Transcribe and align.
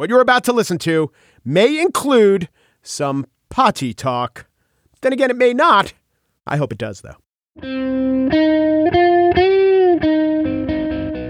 What 0.00 0.08
you're 0.08 0.22
about 0.22 0.44
to 0.44 0.54
listen 0.54 0.78
to 0.78 1.12
may 1.44 1.78
include 1.78 2.48
some 2.80 3.26
potty 3.50 3.92
talk. 3.92 4.46
Then 5.02 5.12
again, 5.12 5.28
it 5.28 5.36
may 5.36 5.52
not. 5.52 5.92
I 6.46 6.56
hope 6.56 6.72
it 6.72 6.78
does, 6.78 7.02
though. 7.02 7.16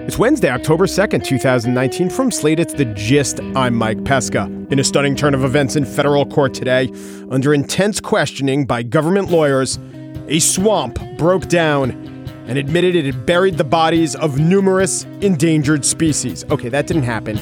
It's 0.06 0.16
Wednesday, 0.18 0.50
October 0.50 0.86
2nd, 0.86 1.24
2019. 1.24 2.10
From 2.10 2.30
Slate, 2.30 2.60
it's 2.60 2.74
The 2.74 2.84
Gist. 2.84 3.40
I'm 3.56 3.74
Mike 3.74 4.04
Pesca. 4.04 4.44
In 4.70 4.78
a 4.78 4.84
stunning 4.84 5.16
turn 5.16 5.34
of 5.34 5.42
events 5.42 5.74
in 5.74 5.84
federal 5.84 6.24
court 6.24 6.54
today, 6.54 6.92
under 7.28 7.52
intense 7.52 7.98
questioning 7.98 8.66
by 8.66 8.84
government 8.84 9.32
lawyers, 9.32 9.80
a 10.28 10.38
swamp 10.38 10.96
broke 11.18 11.48
down 11.48 11.90
and 12.46 12.56
admitted 12.56 12.94
it 12.94 13.04
had 13.04 13.26
buried 13.26 13.58
the 13.58 13.64
bodies 13.64 14.14
of 14.14 14.38
numerous 14.38 15.02
endangered 15.22 15.84
species. 15.84 16.44
Okay, 16.52 16.68
that 16.68 16.86
didn't 16.86 17.02
happen, 17.02 17.36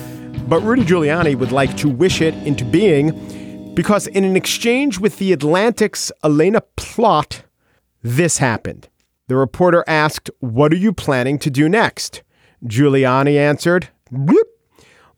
but 0.48 0.62
Rudy 0.62 0.82
Giuliani 0.82 1.38
would 1.38 1.52
like 1.52 1.76
to 1.76 1.90
wish 1.90 2.22
it 2.22 2.34
into 2.46 2.64
being 2.64 3.74
because 3.74 4.06
in 4.06 4.24
an 4.24 4.34
exchange 4.34 4.98
with 4.98 5.18
the 5.18 5.32
Atlantic's 5.32 6.10
Elaina 6.24 6.62
Plott, 6.76 7.42
this 8.02 8.38
happened. 8.38 8.88
The 9.26 9.36
reporter 9.36 9.84
asked, 9.86 10.30
What 10.40 10.72
are 10.72 10.76
you 10.76 10.94
planning 10.94 11.38
to 11.40 11.50
do 11.50 11.68
next? 11.68 12.22
Giuliani 12.64 13.36
answered, 13.36 13.90
Bloop. 14.10 14.42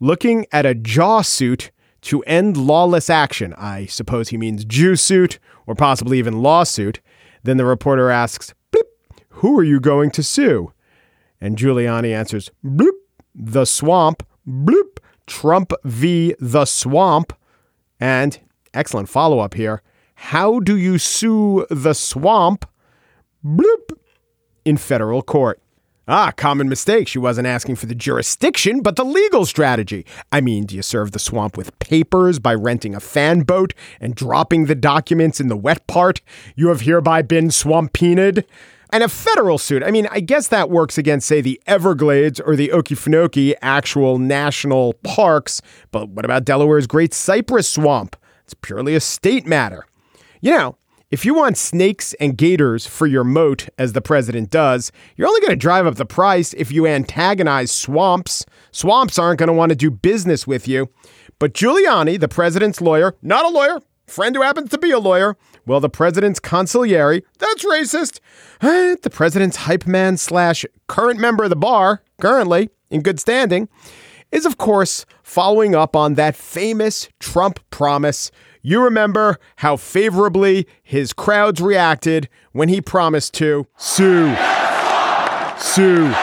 looking 0.01 0.47
at 0.51 0.67
a 0.67 0.75
jaw 0.75 1.23
suit 1.23 1.71
to 2.03 2.23
end 2.25 2.57
lawless 2.57 3.09
action. 3.09 3.55
I 3.55 3.87
suppose 3.87 4.31
he 4.31 4.37
means 4.37 4.65
Jew 4.65 4.97
suit 4.97 5.39
or 5.65 5.77
possibly 5.77 6.19
even 6.19 6.43
lawsuit. 6.43 7.01
Then 7.45 7.57
the 7.57 7.65
reporter 7.65 8.11
asks, 8.11 8.53
Bloop, 8.73 8.89
Who 9.29 9.57
are 9.59 9.65
you 9.65 9.79
going 9.79 10.11
to 10.11 10.25
sue? 10.25 10.73
And 11.41 11.57
Giuliani 11.57 12.13
answers, 12.13 12.51
Bloop, 12.65 12.99
The 13.33 13.65
swamp. 13.65 14.27
Bloop, 14.49 14.99
Trump 15.31 15.73
v. 15.85 16.35
The 16.39 16.67
swamp. 16.67 17.33
And 17.99 18.39
excellent 18.75 19.09
follow 19.09 19.39
up 19.39 19.55
here. 19.55 19.83
How 20.15 20.61
do 20.61 20.77
you 20.77 20.99
sue 20.99 21.67
the 21.71 21.95
swamp? 21.95 22.69
Bloop, 23.43 23.97
in 24.67 24.77
federal 24.77 25.23
court. 25.23 25.63
Ah, 26.09 26.33
common 26.33 26.69
mistake. 26.69 27.07
She 27.07 27.19
wasn't 27.19 27.47
asking 27.47 27.77
for 27.77 27.87
the 27.87 27.95
jurisdiction, 27.95 28.81
but 28.83 28.97
the 28.97 29.05
legal 29.05 29.47
strategy. 29.47 30.05
I 30.33 30.41
mean, 30.41 30.67
do 30.67 30.75
you 30.75 30.83
serve 30.83 31.13
the 31.13 31.21
swamp 31.21 31.57
with 31.57 31.79
papers 31.79 32.39
by 32.41 32.55
renting 32.55 32.95
a 32.95 33.01
fan 33.01 33.43
boat 33.43 33.73
and 34.01 34.15
dropping 34.15 34.67
the 34.67 34.75
documents 34.75 35.41
in 35.41 35.49
the 35.49 35.57
wet 35.57 35.87
part? 35.87 36.21
You 36.57 36.69
have 36.69 36.81
hereby 36.81 37.23
been 37.23 37.51
swampined. 37.51 38.45
And 38.93 39.05
a 39.05 39.09
federal 39.09 39.59
suit. 39.59 39.85
I 39.85 39.91
mean, 39.91 40.09
I 40.11 40.21
guess 40.21 40.49
that 40.49 40.69
works 40.69 40.99
against, 40.99 41.29
say, 41.29 41.41
the 41.41 41.61
Everglades 41.67 42.41
or 42.41 42.57
the 42.57 42.69
Okefenokee, 42.69 43.55
actual 43.63 44.19
national 44.19 44.95
parks. 45.05 45.63
But 45.93 46.09
what 46.09 46.25
about 46.25 46.45
Delaware's 46.45 46.89
Great 46.89 47.15
Cypress 47.15 47.69
Swamp? 47.69 48.17
It's 48.45 48.55
purely 48.55 48.97
a 48.97 49.01
state 49.01 49.47
matter. 49.47 49.87
You 50.41 50.51
know, 50.57 50.77
if 51.11 51.25
you 51.25 51.35
want 51.35 51.57
snakes 51.57 52.15
and 52.15 52.37
gators 52.37 52.87
for 52.87 53.07
your 53.07 53.25
moat, 53.25 53.69
as 53.79 53.93
the 53.93 54.01
president 54.01 54.51
does, 54.51 54.93
you're 55.17 55.29
only 55.29 55.41
going 55.41 55.51
to 55.51 55.57
drive 55.57 55.87
up 55.87 55.97
the 55.97 56.07
price 56.07 56.53
if 56.55 56.71
you 56.73 56.87
antagonize 56.87 57.71
swamps. 57.71 58.45
Swamps 58.71 59.19
aren't 59.19 59.39
going 59.39 59.49
to 59.49 59.53
want 59.53 59.71
to 59.71 59.77
do 59.77 59.91
business 59.91 60.47
with 60.47 60.69
you. 60.69 60.89
But 61.41 61.55
Giuliani, 61.55 62.19
the 62.19 62.29
president's 62.29 62.81
lawyer, 62.81 63.17
not 63.23 63.45
a 63.45 63.49
lawyer, 63.49 63.81
friend 64.11 64.35
who 64.35 64.43
happens 64.43 64.71
to 64.71 64.79
be 64.79 64.91
a 64.91 64.99
lawyer, 64.99 65.37
well, 65.67 65.81
the 65.81 65.89
president's 65.89 66.41
consigliere, 66.41 67.23
that's 67.39 67.65
racist. 67.65 68.21
Eh, 68.61 68.97
the 69.03 69.11
president's 69.11 69.57
hype 69.59 69.87
man 69.87 70.17
slash 70.17 70.65
current 70.87 71.21
member 71.21 71.45
of 71.45 71.51
the 71.51 71.57
bar, 71.57 72.03
currently 72.21 72.71
in 72.91 73.03
good 73.03 73.21
standing, 73.21 73.69
is 74.33 74.45
of 74.45 74.59
course 74.59 75.07
following 75.23 75.75
up 75.75 75.95
on 75.97 76.15
that 76.15 76.37
famous 76.37 77.09
Trump 77.19 77.61
promise 77.71 78.31
you 78.63 78.83
remember 78.83 79.39
how 79.57 79.77
favorably 79.77 80.67
his 80.83 81.13
crowds 81.13 81.61
reacted 81.61 82.29
when 82.53 82.69
he 82.69 82.81
promised 82.81 83.33
to 83.35 83.67
sue. 83.77 84.35
Sue. 85.59 86.15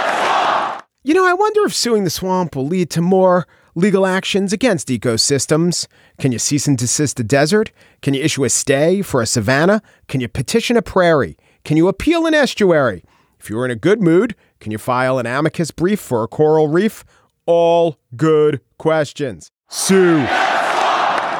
You 1.03 1.13
know, 1.13 1.25
I 1.25 1.33
wonder 1.33 1.65
if 1.65 1.73
suing 1.73 2.03
the 2.03 2.09
swamp 2.09 2.55
will 2.55 2.67
lead 2.67 2.89
to 2.91 3.01
more 3.01 3.47
legal 3.77 4.07
actions 4.07 4.51
against 4.51 4.88
ecosystems. 4.88 5.85
Can 6.17 6.31
you 6.31 6.39
cease 6.39 6.67
and 6.67 6.75
desist 6.75 7.19
a 7.19 7.23
desert? 7.23 7.71
Can 8.01 8.15
you 8.15 8.23
issue 8.23 8.43
a 8.43 8.49
stay 8.49 9.03
for 9.03 9.21
a 9.21 9.27
savanna? 9.27 9.83
Can 10.07 10.19
you 10.19 10.27
petition 10.27 10.75
a 10.77 10.81
prairie? 10.81 11.38
Can 11.63 11.77
you 11.77 11.88
appeal 11.88 12.25
an 12.25 12.33
estuary? 12.33 13.03
If 13.39 13.51
you're 13.51 13.65
in 13.65 13.71
a 13.71 13.75
good 13.75 14.01
mood, 14.01 14.35
can 14.59 14.71
you 14.71 14.79
file 14.79 15.19
an 15.19 15.27
amicus 15.27 15.69
brief 15.69 15.99
for 15.99 16.23
a 16.23 16.27
coral 16.27 16.67
reef? 16.67 17.05
All 17.45 17.99
good 18.15 18.61
questions. 18.79 19.51
Sue. 19.69 20.25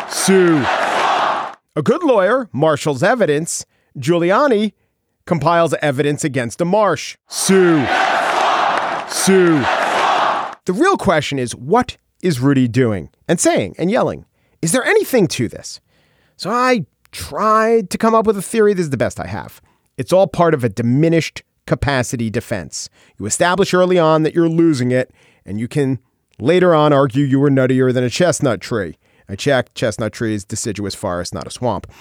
Sue. 0.08 0.64
A 1.76 1.82
good 1.84 2.04
lawyer 2.04 2.50
marshals 2.54 3.02
evidence. 3.02 3.66
Giuliani 3.98 4.74
compiles 5.26 5.74
evidence 5.82 6.24
against 6.24 6.62
a 6.62 6.66
marsh. 6.66 7.18
Sue. 7.28 7.84
Sue. 9.10 9.60
The 10.66 10.74
real 10.74 10.98
question 10.98 11.40
is 11.40 11.56
what 11.56 11.98
is 12.22 12.40
Rudy 12.40 12.68
doing 12.68 13.10
and 13.28 13.40
saying 13.40 13.76
and 13.78 13.92
yelling? 13.92 14.26
Is 14.62 14.72
there 14.72 14.84
anything 14.84 15.28
to 15.28 15.48
this? 15.48 15.80
So 16.36 16.50
I 16.50 16.86
tried 17.12 17.90
to 17.92 17.98
come 17.98 18.16
up 18.16 18.26
with 18.26 18.38
a 18.38 18.42
theory. 18.42 18.74
This 18.74 18.86
is 18.86 18.90
the 18.90 18.98
best 18.98 19.20
I 19.20 19.28
have. 19.28 19.62
It's 19.98 20.14
all 20.14 20.28
part 20.28 20.54
of 20.54 20.64
a 20.64 20.70
diminished 20.70 21.44
capacity 21.66 22.30
defense. 22.30 22.90
You 23.20 23.26
establish 23.26 23.74
early 23.74 24.00
on 24.00 24.24
that 24.24 24.34
you're 24.34 24.50
losing 24.50 24.92
it, 24.92 25.12
and 25.46 25.60
you 25.60 25.68
can 25.68 26.00
later 26.40 26.74
on 26.74 26.94
argue 26.94 27.26
you 27.26 27.40
were 27.40 27.50
nuttier 27.50 27.94
than 27.94 28.04
a 28.04 28.10
chestnut 28.10 28.62
tree. 28.62 28.98
I 29.30 29.36
checked. 29.36 29.76
Chestnut 29.76 30.14
tree 30.14 30.34
is 30.34 30.46
deciduous 30.46 30.96
forest, 30.96 31.34
not 31.34 31.48
a 31.48 31.52
swamp. 31.52 31.92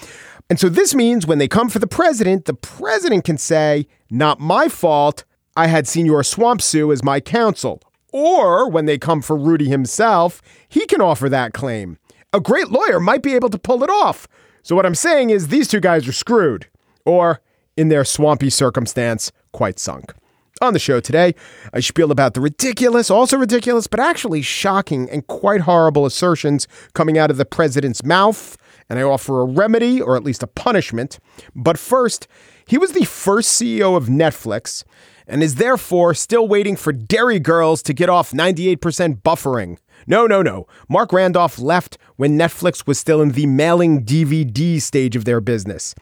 And 0.49 0.59
so 0.59 0.69
this 0.69 0.95
means 0.95 1.27
when 1.27 1.39
they 1.39 1.47
come 1.47 1.69
for 1.69 1.79
the 1.79 1.87
president, 1.87 2.45
the 2.45 2.53
president 2.53 3.25
can 3.25 3.37
say, 3.37 3.87
Not 4.09 4.39
my 4.39 4.69
fault. 4.69 5.25
I 5.55 5.67
had 5.67 5.87
Senor 5.87 6.23
Swamp 6.23 6.61
Sue 6.61 6.91
as 6.91 7.03
my 7.03 7.19
counsel. 7.19 7.81
Or 8.13 8.69
when 8.69 8.85
they 8.85 8.97
come 8.97 9.21
for 9.21 9.35
Rudy 9.35 9.67
himself, 9.67 10.41
he 10.67 10.85
can 10.85 11.01
offer 11.01 11.29
that 11.29 11.53
claim. 11.53 11.97
A 12.33 12.39
great 12.39 12.69
lawyer 12.69 12.99
might 12.99 13.23
be 13.23 13.35
able 13.35 13.49
to 13.49 13.59
pull 13.59 13.83
it 13.83 13.89
off. 13.89 14.27
So 14.63 14.75
what 14.75 14.85
I'm 14.85 14.95
saying 14.95 15.29
is 15.29 15.47
these 15.47 15.67
two 15.67 15.79
guys 15.79 16.07
are 16.07 16.13
screwed. 16.13 16.67
Or, 17.05 17.41
in 17.75 17.89
their 17.89 18.03
swampy 18.03 18.49
circumstance, 18.49 19.31
quite 19.51 19.79
sunk. 19.79 20.13
On 20.59 20.73
the 20.73 20.79
show 20.79 20.99
today, 20.99 21.35
I 21.71 21.81
spiel 21.81 22.11
about 22.11 22.33
the 22.33 22.41
ridiculous, 22.41 23.11
also 23.11 23.37
ridiculous, 23.37 23.85
but 23.85 23.99
actually 23.99 24.41
shocking 24.41 25.07
and 25.09 25.25
quite 25.27 25.61
horrible 25.61 26.05
assertions 26.05 26.67
coming 26.93 27.17
out 27.17 27.29
of 27.29 27.37
the 27.37 27.45
president's 27.45 28.03
mouth, 28.03 28.57
and 28.89 28.97
I 28.97 29.03
offer 29.03 29.41
a 29.41 29.45
remedy 29.45 30.01
or 30.01 30.15
at 30.15 30.23
least 30.23 30.41
a 30.41 30.47
punishment. 30.47 31.19
But 31.55 31.77
first, 31.77 32.27
he 32.65 32.77
was 32.77 32.93
the 32.93 33.05
first 33.05 33.61
CEO 33.61 33.95
of 33.95 34.07
Netflix 34.07 34.83
and 35.27 35.43
is 35.43 35.55
therefore 35.55 36.13
still 36.13 36.47
waiting 36.47 36.75
for 36.75 36.91
Derry 36.93 37.39
Girls 37.39 37.81
to 37.83 37.93
get 37.93 38.09
off 38.09 38.31
98% 38.31 39.21
buffering. 39.21 39.77
No, 40.05 40.25
no, 40.25 40.41
no. 40.41 40.67
Marc 40.87 41.11
Randolph 41.11 41.59
left 41.59 41.97
when 42.15 42.37
Netflix 42.37 42.87
was 42.87 42.97
still 42.97 43.21
in 43.21 43.31
the 43.31 43.45
mailing 43.45 44.05
DVD 44.05 44.81
stage 44.81 45.15
of 45.15 45.25
their 45.25 45.41
business. 45.41 45.93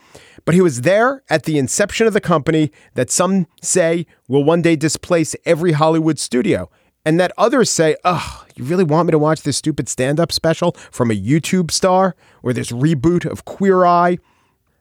But 0.46 0.54
he 0.54 0.62
was 0.62 0.82
there 0.82 1.24
at 1.30 1.44
the 1.44 1.58
inception 1.58 2.06
of 2.06 2.14
the 2.14 2.22
company 2.22 2.72
that 2.94 3.10
some 3.10 3.48
say 3.62 4.06
will 4.28 4.44
one 4.44 4.62
day 4.62 4.76
displace 4.76 5.36
every 5.46 5.72
Hollywood 5.72 6.20
studio. 6.20 6.70
And 7.04 7.20
that 7.20 7.32
others 7.38 7.70
say, 7.70 7.96
oh, 8.04 8.46
you 8.56 8.64
really 8.64 8.84
want 8.84 9.08
me 9.08 9.12
to 9.12 9.20
watch 9.20 9.42
this 9.42 9.58
stupid 9.58 9.88
stand 9.88 10.20
up 10.20 10.32
special 10.32 10.72
from 10.92 11.12
a 11.12 11.20
YouTube 11.20 11.72
star 11.72 12.16
or 12.42 12.54
this 12.54 12.72
reboot 12.72 13.30
of 13.30 13.46
Queer 13.46 13.86
Eye? 13.86 14.18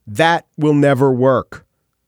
That 0.06 0.46
will 0.56 0.74
never 0.74 1.12
work. 1.12 1.63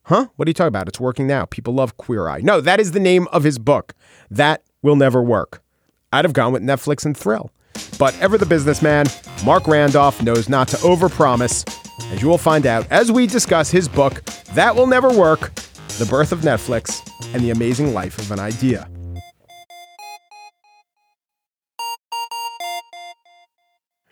Huh? 0.06 0.28
What 0.37 0.47
are 0.47 0.50
you 0.50 0.55
talking 0.55 0.69
about? 0.69 0.87
It's 0.87 1.00
working 1.00 1.27
now. 1.27 1.47
People 1.47 1.75
love 1.75 1.97
Queer 1.97 2.28
Eye. 2.28 2.39
No, 2.41 2.61
that 2.61 2.78
is 2.78 2.93
the 2.93 3.00
name 3.00 3.27
of 3.33 3.43
his 3.43 3.59
book. 3.59 3.93
That 4.31 4.62
will 4.81 4.94
never 4.94 5.21
work. 5.21 5.65
I'd 6.12 6.25
have 6.25 6.33
gone 6.33 6.53
with 6.53 6.62
Netflix 6.62 7.05
and 7.05 7.17
Thrill. 7.17 7.50
But 7.99 8.16
ever 8.21 8.39
the 8.39 8.47
businessman, 8.47 9.06
Marc 9.45 9.66
Randolph 9.66 10.22
knows 10.22 10.48
not 10.48 10.69
to 10.69 10.77
overpromise, 10.77 11.69
as 12.13 12.22
you 12.22 12.28
will 12.28 12.39
find 12.39 12.66
out 12.66 12.86
as 12.92 13.10
we 13.10 13.27
discuss 13.27 13.69
his 13.69 13.89
book, 13.89 14.25
That 14.54 14.77
Will 14.77 14.86
Never 14.86 15.10
Work 15.10 15.53
The 15.98 16.07
Birth 16.09 16.31
of 16.31 16.42
Netflix 16.42 17.03
and 17.34 17.42
the 17.42 17.51
Amazing 17.51 17.92
Life 17.92 18.16
of 18.21 18.31
an 18.31 18.39
Idea. 18.39 18.89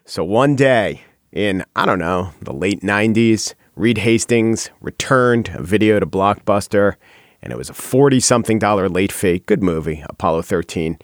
So 0.07 0.25
one 0.25 0.57
day 0.57 1.03
in, 1.31 1.65
I 1.77 1.87
don't 1.87 2.01
know, 2.01 2.33
the 2.43 2.53
late 2.53 2.81
90s, 2.81 3.55
Reed 3.77 3.99
Hastings 3.99 4.71
returned 4.81 5.51
a 5.53 5.63
video 5.63 5.99
to 5.99 6.07
Blockbuster, 6.07 6.95
and 7.43 7.53
it 7.53 7.57
was 7.57 7.71
a 7.71 7.75
40 7.75 8.21
something 8.21 8.61
dollar 8.61 8.89
late 8.89 9.11
fee. 9.11 9.41
Good 9.41 9.65
movie, 9.65 10.05
Apollo 10.09 10.43
13. 10.43 10.97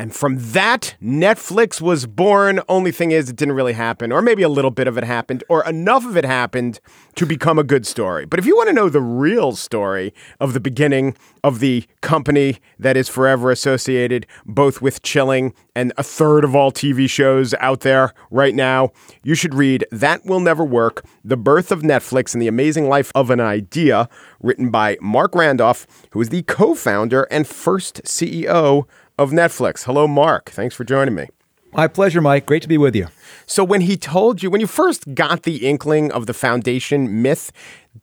And 0.00 0.16
from 0.16 0.36
that, 0.52 0.94
Netflix 1.02 1.78
was 1.78 2.06
born. 2.06 2.60
Only 2.70 2.90
thing 2.90 3.10
is, 3.10 3.28
it 3.28 3.36
didn't 3.36 3.54
really 3.54 3.74
happen, 3.74 4.12
or 4.12 4.22
maybe 4.22 4.42
a 4.42 4.48
little 4.48 4.70
bit 4.70 4.88
of 4.88 4.96
it 4.96 5.04
happened, 5.04 5.44
or 5.50 5.62
enough 5.68 6.06
of 6.06 6.16
it 6.16 6.24
happened 6.24 6.80
to 7.16 7.26
become 7.26 7.58
a 7.58 7.62
good 7.62 7.86
story. 7.86 8.24
But 8.24 8.38
if 8.38 8.46
you 8.46 8.56
want 8.56 8.70
to 8.70 8.72
know 8.72 8.88
the 8.88 9.02
real 9.02 9.54
story 9.54 10.14
of 10.40 10.54
the 10.54 10.60
beginning 10.60 11.18
of 11.44 11.60
the 11.60 11.84
company 12.00 12.60
that 12.78 12.96
is 12.96 13.10
forever 13.10 13.50
associated 13.50 14.26
both 14.46 14.80
with 14.80 15.02
chilling 15.02 15.52
and 15.76 15.92
a 15.98 16.02
third 16.02 16.44
of 16.44 16.56
all 16.56 16.72
TV 16.72 17.08
shows 17.08 17.52
out 17.60 17.80
there 17.80 18.14
right 18.30 18.54
now, 18.54 18.92
you 19.22 19.34
should 19.34 19.52
read 19.52 19.84
That 19.90 20.24
Will 20.24 20.40
Never 20.40 20.64
Work 20.64 21.04
The 21.22 21.36
Birth 21.36 21.70
of 21.70 21.82
Netflix 21.82 22.32
and 22.32 22.40
the 22.40 22.48
Amazing 22.48 22.88
Life 22.88 23.12
of 23.14 23.28
an 23.28 23.40
Idea, 23.40 24.08
written 24.40 24.70
by 24.70 24.96
Marc 25.02 25.34
Randolph, 25.34 25.86
who 26.12 26.22
is 26.22 26.30
the 26.30 26.40
co 26.44 26.74
founder 26.74 27.24
and 27.24 27.46
first 27.46 28.02
CEO 28.04 28.86
of 29.20 29.32
Netflix. 29.32 29.84
Hello, 29.84 30.08
Marc. 30.08 30.48
Thanks 30.48 30.74
for 30.74 30.82
joining 30.82 31.14
me. 31.14 31.26
My 31.74 31.86
pleasure, 31.86 32.22
Mike. 32.22 32.46
Great 32.46 32.62
to 32.62 32.68
be 32.68 32.78
with 32.78 32.96
you. 32.96 33.08
So, 33.44 33.62
when 33.62 33.82
he 33.82 33.98
told 33.98 34.42
you, 34.42 34.50
when 34.50 34.62
you 34.62 34.66
first 34.66 35.14
got 35.14 35.42
the 35.42 35.68
inkling 35.68 36.10
of 36.10 36.24
the 36.24 36.32
foundation 36.32 37.20
myth, 37.20 37.52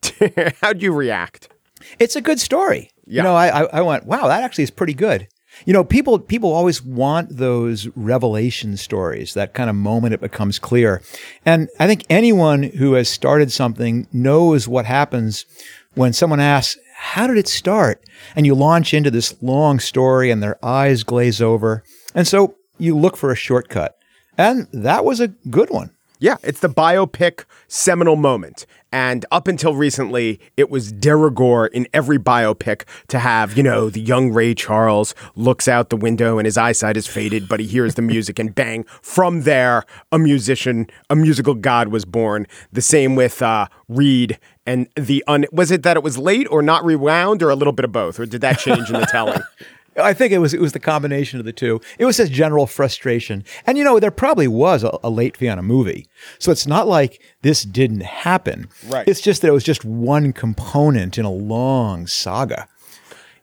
how'd 0.61 0.83
you 0.83 0.93
react? 0.93 1.49
It's 1.97 2.15
a 2.15 2.21
good 2.21 2.39
story. 2.39 2.91
Yeah. 3.07 3.17
You 3.17 3.23
know, 3.23 3.35
I, 3.35 3.63
I 3.63 3.81
went, 3.81 4.05
wow, 4.05 4.27
that 4.27 4.43
actually 4.43 4.65
is 4.65 4.69
pretty 4.69 4.93
good. 4.93 5.27
You 5.65 5.73
know, 5.73 5.83
people 5.83 6.19
people 6.19 6.53
always 6.53 6.83
want 6.83 7.35
those 7.35 7.87
revelation 7.95 8.77
stories, 8.77 9.33
that 9.33 9.55
kind 9.55 9.71
of 9.71 9.75
moment 9.75 10.13
it 10.13 10.21
becomes 10.21 10.59
clear. 10.59 11.01
And 11.47 11.67
I 11.79 11.87
think 11.87 12.05
anyone 12.11 12.61
who 12.61 12.93
has 12.93 13.09
started 13.09 13.51
something 13.51 14.07
knows 14.13 14.67
what 14.67 14.85
happens 14.85 15.45
when 15.95 16.13
someone 16.13 16.39
asks, 16.39 16.77
"How 16.99 17.27
did 17.27 17.37
it 17.37 17.47
start?" 17.47 18.03
and 18.35 18.45
you 18.45 18.55
launch 18.55 18.93
into 18.93 19.11
this 19.11 19.35
long 19.41 19.79
story 19.79 20.31
and 20.31 20.41
their 20.41 20.63
eyes 20.65 21.03
glaze 21.03 21.41
over. 21.41 21.83
And 22.13 22.27
so 22.27 22.55
you 22.77 22.97
look 22.97 23.17
for 23.17 23.31
a 23.31 23.35
shortcut. 23.35 23.95
And 24.37 24.67
that 24.71 25.03
was 25.05 25.19
a 25.19 25.29
good 25.49 25.69
one. 25.69 25.91
Yeah, 26.19 26.37
it's 26.43 26.59
the 26.59 26.69
biopic 26.69 27.45
seminal 27.67 28.15
moment. 28.15 28.65
And 28.91 29.25
up 29.31 29.47
until 29.47 29.75
recently, 29.75 30.39
it 30.55 30.69
was 30.69 30.91
de 30.91 31.15
rigueur 31.15 31.67
in 31.67 31.87
every 31.93 32.17
biopic 32.17 32.83
to 33.09 33.19
have, 33.19 33.57
you 33.57 33.63
know, 33.63 33.89
the 33.89 33.99
young 33.99 34.31
Ray 34.31 34.53
Charles 34.53 35.13
looks 35.35 35.67
out 35.67 35.89
the 35.89 35.97
window 35.97 36.37
and 36.37 36.45
his 36.45 36.57
eyesight 36.57 36.95
is 36.95 37.07
faded, 37.07 37.49
but 37.49 37.59
he 37.59 37.65
hears 37.67 37.95
the 37.95 38.01
music 38.01 38.39
and 38.39 38.55
bang, 38.55 38.85
from 39.01 39.41
there, 39.41 39.83
a 40.11 40.19
musician, 40.19 40.87
a 41.09 41.15
musical 41.15 41.53
god 41.53 41.89
was 41.89 42.05
born. 42.05 42.47
The 42.71 42.81
same 42.81 43.15
with 43.15 43.41
uh, 43.41 43.67
Reed 43.89 44.39
and 44.65 44.87
the 44.95 45.23
un. 45.27 45.45
Was 45.51 45.71
it 45.71 45.83
that 45.83 45.97
it 45.97 46.03
was 46.03 46.17
late 46.17 46.47
or 46.49 46.61
not 46.61 46.85
rewound 46.85 47.43
or 47.43 47.49
a 47.49 47.55
little 47.55 47.73
bit 47.73 47.85
of 47.85 47.91
both? 47.91 48.19
Or 48.19 48.25
did 48.25 48.41
that 48.41 48.59
change 48.59 48.89
in 48.89 48.99
the 48.99 49.07
telling? 49.07 49.41
I 49.97 50.13
think 50.13 50.31
it 50.31 50.37
was 50.37 50.53
it 50.53 50.61
was 50.61 50.73
the 50.73 50.79
combination 50.79 51.39
of 51.39 51.45
the 51.45 51.53
two. 51.53 51.81
It 51.97 52.05
was 52.05 52.17
just 52.17 52.31
general 52.31 52.67
frustration, 52.67 53.43
and 53.65 53.77
you 53.77 53.83
know 53.83 53.99
there 53.99 54.11
probably 54.11 54.47
was 54.47 54.83
a, 54.83 54.97
a, 55.03 55.09
late 55.09 55.37
fee 55.37 55.49
on 55.49 55.59
a 55.59 55.63
movie, 55.63 56.07
so 56.39 56.51
it's 56.51 56.67
not 56.67 56.87
like 56.87 57.21
this 57.41 57.63
didn't 57.63 58.01
happen. 58.01 58.69
Right. 58.87 59.07
It's 59.07 59.21
just 59.21 59.41
that 59.41 59.47
it 59.47 59.53
was 59.53 59.63
just 59.63 59.83
one 59.83 60.33
component 60.33 61.17
in 61.17 61.25
a 61.25 61.31
long 61.31 62.07
saga. 62.07 62.67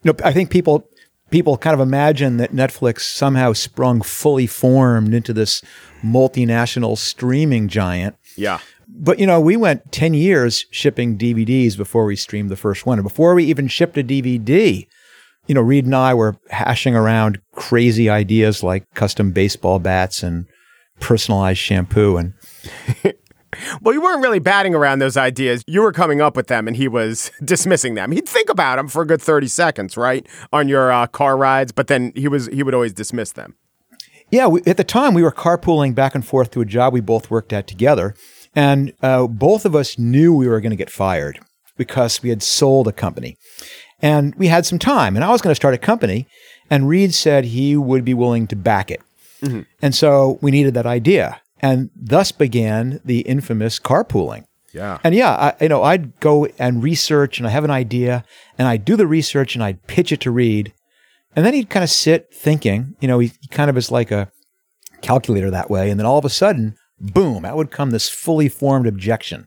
You 0.03 0.13
know, 0.13 0.19
I 0.25 0.33
think 0.33 0.51
people 0.51 0.89
people 1.31 1.57
kind 1.57 1.75
of 1.75 1.81
imagine 1.81 2.37
that 2.37 2.53
Netflix 2.53 3.01
somehow 3.01 3.53
sprung 3.53 4.03
fully 4.03 4.47
formed 4.47 5.15
into 5.15 5.33
this 5.33 5.63
multinational 6.05 6.97
streaming 6.97 7.69
giant. 7.69 8.17
Yeah. 8.37 8.61
But 8.87 9.19
you 9.19 9.27
know, 9.27 9.41
we 9.41 9.57
went 9.57 9.91
10 9.91 10.15
years 10.15 10.67
shipping 10.71 11.19
DVDs 11.19 11.77
before 11.77 12.05
we 12.05 12.15
streamed 12.15 12.51
the 12.51 12.57
first 12.57 12.87
one. 12.87 12.99
And 12.99 13.05
before 13.05 13.35
we 13.35 13.45
even 13.45 13.67
shipped 13.67 13.99
a 13.99 14.05
DVD, 14.05 14.87
you 15.47 15.55
know, 15.55 15.61
Reed 15.61 15.85
and 15.85 15.95
I 15.95 16.15
were 16.15 16.37
hashing 16.51 16.95
around 16.95 17.41
crazy 17.55 18.09
ideas 18.09 18.63
like 18.63 18.85
custom 18.95 19.33
baseball 19.33 19.79
bats 19.79 20.23
and 20.23 20.47
personalized 21.01 21.59
shampoo 21.59 22.17
and 22.17 22.35
Well, 23.81 23.95
you 23.95 24.01
weren't 24.01 24.23
really 24.23 24.39
batting 24.39 24.75
around 24.75 24.99
those 24.99 25.17
ideas. 25.17 25.63
You 25.67 25.83
were 25.83 25.93
coming 25.93 26.21
up 26.21 26.37
with 26.37 26.49
them 26.49 26.67
and 26.67 26.77
he 26.77 26.89
was 26.89 27.31
dismissing 27.45 27.95
them. 27.95 28.13
He'd 28.13 28.29
think 28.29 28.49
about 28.49 28.77
them 28.77 28.89
for 28.89 29.03
a 29.03 29.07
good 29.07 29.23
30 29.23 29.49
seconds, 29.49 29.97
right? 29.97 30.27
On 30.53 30.69
your 30.69 30.93
uh, 30.93 31.07
car 31.07 31.37
rides, 31.37 31.73
but 31.73 31.87
then 31.87 32.13
he 32.15 32.29
was 32.29 32.47
he 32.49 32.63
would 32.63 32.75
always 32.75 32.93
dismiss 32.93 33.33
them. 33.33 33.57
Yeah, 34.31 34.47
we, 34.47 34.63
at 34.67 34.77
the 34.77 34.85
time 34.85 35.15
we 35.15 35.23
were 35.23 35.33
carpooling 35.33 35.95
back 35.95 36.15
and 36.15 36.27
forth 36.27 36.51
to 36.53 36.61
a 36.61 36.65
job 36.65 36.93
we 36.93 37.01
both 37.01 37.31
worked 37.31 37.53
at 37.53 37.67
together, 37.67 38.15
and 38.55 38.93
uh, 39.03 39.27
both 39.27 39.65
of 39.65 39.77
us 39.77 39.99
knew 39.99 40.35
we 40.35 40.49
were 40.49 40.61
going 40.61 40.71
to 40.71 40.77
get 40.77 40.91
fired 40.91 41.39
because 41.77 42.23
we 42.23 42.31
had 42.31 42.43
sold 42.43 42.89
a 42.89 42.93
company. 42.93 43.37
And 44.03 44.35
we 44.35 44.49
had 44.49 44.67
some 44.67 44.79
time, 44.79 45.17
and 45.17 45.25
I 45.25 45.31
was 45.31 45.41
going 45.41 45.53
to 45.53 45.57
start 45.57 45.75
a 45.75 45.79
company. 45.79 46.27
And 46.71 46.89
Reed 46.89 47.15
said 47.15 47.45
he 47.47 47.77
would 47.77 48.05
be 48.05 48.15
willing 48.15 48.47
to 48.49 48.57
back 48.57 48.91
it. 48.91 49.01
Mm-hmm. 49.41 49.61
And 49.83 49.95
so 49.95 50.39
we 50.41 50.51
needed 50.51 50.75
that 50.75 50.87
idea. 50.87 51.41
And 51.61 51.91
thus 51.95 52.33
began 52.33 53.01
the 53.05 53.21
infamous 53.21 53.79
carpooling. 53.79 54.45
Yeah. 54.73 54.99
And 55.05 55.15
yeah, 55.15 55.31
I, 55.31 55.63
you 55.63 55.69
know, 55.69 55.83
I'd 55.83 56.19
go 56.21 56.47
and 56.59 56.83
research 56.83 57.39
and 57.39 57.47
I 57.47 57.51
have 57.51 57.65
an 57.65 57.71
idea 57.71 58.25
and 58.59 58.67
I'd 58.67 58.85
do 58.85 58.97
the 58.97 59.07
research 59.07 59.55
and 59.55 59.63
I'd 59.63 59.87
pitch 59.87 60.11
it 60.11 60.21
to 60.23 60.31
Reed. 60.31 60.73
And 61.37 61.47
then 61.47 61.55
he'd 61.55 61.71
kind 61.71 61.85
of 61.85 61.91
sit 61.91 62.35
thinking, 62.35 62.97
you 63.01 63.07
know, 63.07 63.21
he, 63.21 63.33
he 63.41 63.49
kind 63.49 63.71
of 63.71 63.77
is 63.77 63.91
like 63.91 64.11
a 64.11 64.31
calculator 65.01 65.51
that 65.51 65.71
way. 65.71 65.91
And 65.91 66.01
then 66.01 66.07
all 66.07 66.19
of 66.19 66.25
a 66.25 66.31
sudden, 66.31 66.77
boom, 67.01 67.45
out 67.45 67.57
would 67.57 67.71
come 67.71 67.91
this 67.91 68.09
fully 68.09 68.49
formed 68.49 68.87
objection. 68.87 69.47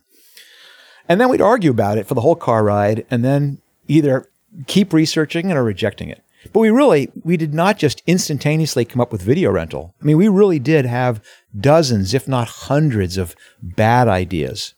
And 1.09 1.19
then 1.19 1.29
we'd 1.29 1.41
argue 1.41 1.71
about 1.71 1.97
it 1.97 2.07
for 2.07 2.13
the 2.13 2.21
whole 2.21 2.35
car 2.35 2.63
ride 2.63 3.05
and 3.11 3.23
then 3.23 3.59
either 3.87 4.29
keep 4.65 4.93
researching 4.93 5.49
and 5.49 5.57
are 5.57 5.63
rejecting 5.63 6.09
it. 6.09 6.23
But 6.53 6.61
we 6.61 6.69
really, 6.69 7.11
we 7.23 7.37
did 7.37 7.53
not 7.53 7.77
just 7.77 8.01
instantaneously 8.07 8.85
come 8.85 9.01
up 9.01 9.11
with 9.11 9.21
video 9.21 9.51
rental. 9.51 9.93
I 10.01 10.05
mean, 10.05 10.17
we 10.17 10.27
really 10.27 10.59
did 10.59 10.85
have 10.85 11.23
dozens, 11.59 12.13
if 12.13 12.27
not 12.27 12.47
hundreds 12.47 13.17
of 13.17 13.35
bad 13.61 14.07
ideas 14.07 14.73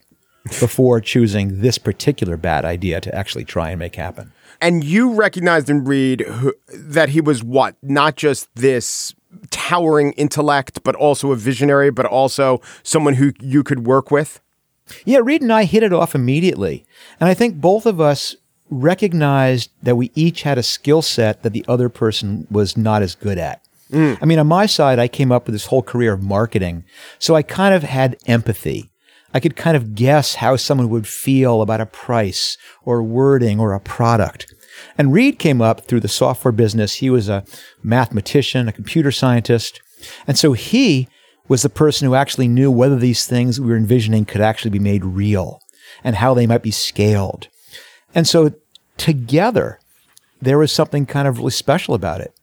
before 0.60 1.00
choosing 1.00 1.62
this 1.62 1.78
particular 1.78 2.38
bad 2.38 2.66
idea 2.66 3.02
to 3.02 3.14
actually 3.14 3.46
try 3.46 3.70
and 3.70 3.80
make 3.80 3.96
happen. 3.96 4.32
And 4.62 4.84
you 4.84 5.14
recognized 5.14 5.70
in 5.70 5.86
Reed 5.86 6.22
who, 6.22 6.54
that 6.74 7.10
he 7.10 7.22
was 7.22 7.44
what? 7.44 7.76
Not 7.82 8.16
just 8.16 8.54
this 8.56 9.14
towering 9.52 10.14
intellect, 10.14 10.84
but 10.84 10.96
also 10.96 11.32
a 11.32 11.36
visionary, 11.36 11.92
but 11.92 12.06
also 12.06 12.62
someone 12.84 13.16
who 13.16 13.32
you 13.40 13.64
could 13.64 13.86
work 13.86 14.12
with? 14.12 14.42
Yeah, 15.06 15.20
Reed 15.22 15.42
and 15.42 15.54
I 15.54 15.66
hit 15.66 15.84
it 15.84 15.94
off 15.94 16.16
immediately. 16.16 16.86
And 17.20 17.30
I 17.30 17.34
think 17.34 17.62
both 17.62 17.86
of 17.86 18.02
us 18.02 18.36
recognized 18.70 19.72
that 19.82 19.96
we 19.96 20.12
each 20.16 20.44
had 20.44 20.58
a 20.58 20.64
skill 20.64 21.02
set 21.02 21.44
that 21.44 21.54
the 21.54 21.66
other 21.68 21.90
person 21.90 22.48
was 22.50 22.78
not 22.78 23.02
as 23.02 23.16
good 23.16 23.38
at. 23.38 23.62
Mm. 23.92 24.18
I 24.22 24.26
mean, 24.26 24.40
on 24.40 24.48
my 24.48 24.66
side, 24.66 25.00
I 25.00 25.08
came 25.08 25.32
up 25.32 25.46
with 25.46 25.54
this 25.54 25.68
whole 25.68 25.82
career 25.82 26.14
of 26.14 26.24
marketing. 26.24 26.84
So 27.18 27.36
I 27.36 27.42
kind 27.42 27.74
of 27.74 27.84
had 27.84 28.18
empathy. 28.28 28.90
I 29.34 29.40
could 29.40 29.56
kind 29.56 29.78
of 29.78 29.96
guess 29.96 30.36
how 30.36 30.56
someone 30.56 30.90
would 30.90 31.08
feel 31.08 31.62
about 31.62 31.82
a 31.82 31.86
price 31.86 32.58
or 32.84 33.04
wording 33.04 33.60
or 33.60 33.74
a 33.74 33.80
product. 33.80 34.54
And 34.98 35.14
Reed 35.14 35.40
came 35.40 35.62
up 35.62 35.82
through 35.82 36.00
the 36.00 36.08
software 36.08 36.52
business. 36.52 36.96
He 36.96 37.10
was 37.10 37.30
a 37.30 37.44
mathematician, 37.84 38.68
a 38.68 38.74
computer 38.74 39.12
scientist. 39.12 39.82
And 40.26 40.38
so 40.38 40.54
he 40.54 41.08
was 41.48 41.64
the 41.64 41.70
person 41.70 42.08
who 42.08 42.16
actually 42.16 42.48
knew 42.48 42.72
whether 42.72 42.96
these 42.96 43.26
things 43.26 43.60
we 43.60 43.68
were 43.68 43.78
envisioning 43.78 44.26
could 44.26 44.42
actually 44.42 44.72
be 44.72 44.80
made 44.80 45.04
real 45.04 45.62
and 46.04 46.16
how 46.16 46.34
they 46.34 46.48
might 46.48 46.64
be 46.64 46.72
scaled. 46.72 47.50
And 48.14 48.28
so 48.28 48.54
together, 48.98 49.80
there 50.42 50.58
was 50.58 50.72
something 50.72 51.06
kind 51.06 51.28
of 51.28 51.38
really 51.38 51.52
special 51.52 51.94
about 51.94 52.22
it. 52.22 52.34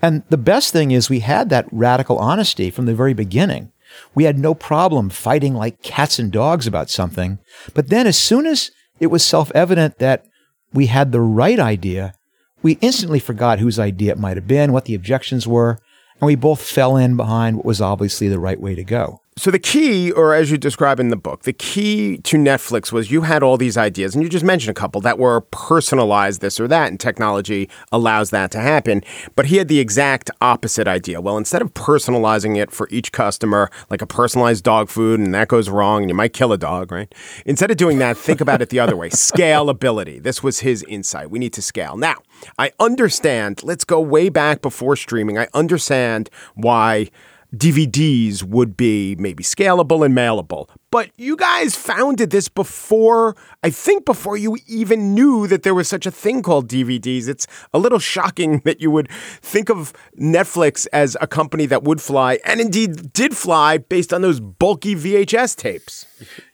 And 0.00 0.22
the 0.30 0.36
best 0.36 0.72
thing 0.72 0.90
is 0.90 1.08
we 1.08 1.20
had 1.20 1.48
that 1.50 1.66
radical 1.70 2.18
honesty 2.18 2.70
from 2.70 2.86
the 2.86 2.94
very 2.94 3.14
beginning. 3.14 3.72
We 4.14 4.24
had 4.24 4.38
no 4.38 4.54
problem 4.54 5.10
fighting 5.10 5.54
like 5.54 5.82
cats 5.82 6.18
and 6.18 6.32
dogs 6.32 6.66
about 6.66 6.90
something. 6.90 7.38
But 7.74 7.88
then 7.88 8.06
as 8.06 8.18
soon 8.18 8.46
as 8.46 8.70
it 9.00 9.08
was 9.08 9.24
self-evident 9.24 9.98
that 9.98 10.24
we 10.72 10.86
had 10.86 11.12
the 11.12 11.20
right 11.20 11.58
idea, 11.58 12.14
we 12.62 12.78
instantly 12.80 13.18
forgot 13.18 13.58
whose 13.58 13.78
idea 13.78 14.12
it 14.12 14.18
might 14.18 14.36
have 14.36 14.46
been, 14.46 14.72
what 14.72 14.84
the 14.84 14.94
objections 14.94 15.46
were, 15.46 15.78
and 16.20 16.26
we 16.26 16.36
both 16.36 16.62
fell 16.62 16.96
in 16.96 17.16
behind 17.16 17.56
what 17.56 17.66
was 17.66 17.80
obviously 17.80 18.28
the 18.28 18.38
right 18.38 18.60
way 18.60 18.74
to 18.74 18.84
go. 18.84 19.21
So 19.38 19.50
the 19.50 19.58
key, 19.58 20.12
or 20.12 20.34
as 20.34 20.50
you 20.50 20.58
describe 20.58 21.00
in 21.00 21.08
the 21.08 21.16
book, 21.16 21.44
the 21.44 21.54
key 21.54 22.18
to 22.18 22.36
Netflix 22.36 22.92
was 22.92 23.10
you 23.10 23.22
had 23.22 23.42
all 23.42 23.56
these 23.56 23.78
ideas, 23.78 24.14
and 24.14 24.22
you 24.22 24.28
just 24.28 24.44
mentioned 24.44 24.70
a 24.76 24.78
couple 24.78 25.00
that 25.00 25.18
were 25.18 25.40
personalized 25.40 26.42
this 26.42 26.60
or 26.60 26.68
that, 26.68 26.88
and 26.88 27.00
technology 27.00 27.70
allows 27.90 28.28
that 28.28 28.50
to 28.50 28.58
happen. 28.58 29.02
But 29.34 29.46
he 29.46 29.56
had 29.56 29.68
the 29.68 29.80
exact 29.80 30.30
opposite 30.42 30.86
idea. 30.86 31.22
Well, 31.22 31.38
instead 31.38 31.62
of 31.62 31.72
personalizing 31.72 32.58
it 32.58 32.70
for 32.70 32.86
each 32.90 33.10
customer, 33.12 33.70
like 33.88 34.02
a 34.02 34.06
personalized 34.06 34.64
dog 34.64 34.90
food, 34.90 35.18
and 35.18 35.32
that 35.34 35.48
goes 35.48 35.70
wrong, 35.70 36.02
and 36.02 36.10
you 36.10 36.14
might 36.14 36.34
kill 36.34 36.52
a 36.52 36.58
dog, 36.58 36.92
right? 36.92 37.12
Instead 37.46 37.70
of 37.70 37.78
doing 37.78 37.98
that, 38.00 38.18
think 38.18 38.42
about 38.42 38.60
it 38.60 38.68
the 38.68 38.80
other 38.80 38.96
way: 38.96 39.08
scalability. 39.10 40.22
This 40.22 40.42
was 40.42 40.60
his 40.60 40.84
insight. 40.88 41.30
We 41.30 41.38
need 41.38 41.54
to 41.54 41.62
scale. 41.62 41.96
Now, 41.96 42.16
I 42.58 42.72
understand. 42.78 43.62
Let's 43.62 43.84
go 43.84 43.98
way 43.98 44.28
back 44.28 44.60
before 44.60 44.94
streaming. 44.94 45.38
I 45.38 45.48
understand 45.54 46.28
why 46.54 47.08
DVDs 47.54 48.42
would 48.42 48.76
be 48.76 49.14
maybe 49.16 49.44
scalable 49.44 50.04
and 50.04 50.16
mailable. 50.16 50.68
But 50.90 51.10
you 51.16 51.36
guys 51.36 51.76
founded 51.76 52.30
this 52.30 52.48
before, 52.48 53.36
I 53.62 53.70
think, 53.70 54.04
before 54.04 54.36
you 54.36 54.56
even 54.66 55.14
knew 55.14 55.46
that 55.46 55.62
there 55.62 55.74
was 55.74 55.88
such 55.88 56.06
a 56.06 56.10
thing 56.10 56.42
called 56.42 56.68
DVDs. 56.68 57.28
It's 57.28 57.46
a 57.72 57.78
little 57.78 57.98
shocking 57.98 58.60
that 58.64 58.80
you 58.80 58.90
would 58.90 59.10
think 59.10 59.70
of 59.70 59.92
Netflix 60.18 60.86
as 60.92 61.16
a 61.20 61.26
company 61.26 61.66
that 61.66 61.82
would 61.82 62.00
fly, 62.00 62.38
and 62.44 62.60
indeed 62.60 63.12
did 63.12 63.36
fly 63.36 63.78
based 63.78 64.12
on 64.12 64.22
those 64.22 64.40
bulky 64.40 64.94
VHS 64.94 65.56
tapes. 65.56 66.06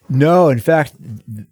No, 0.09 0.49
in 0.49 0.59
fact, 0.59 0.95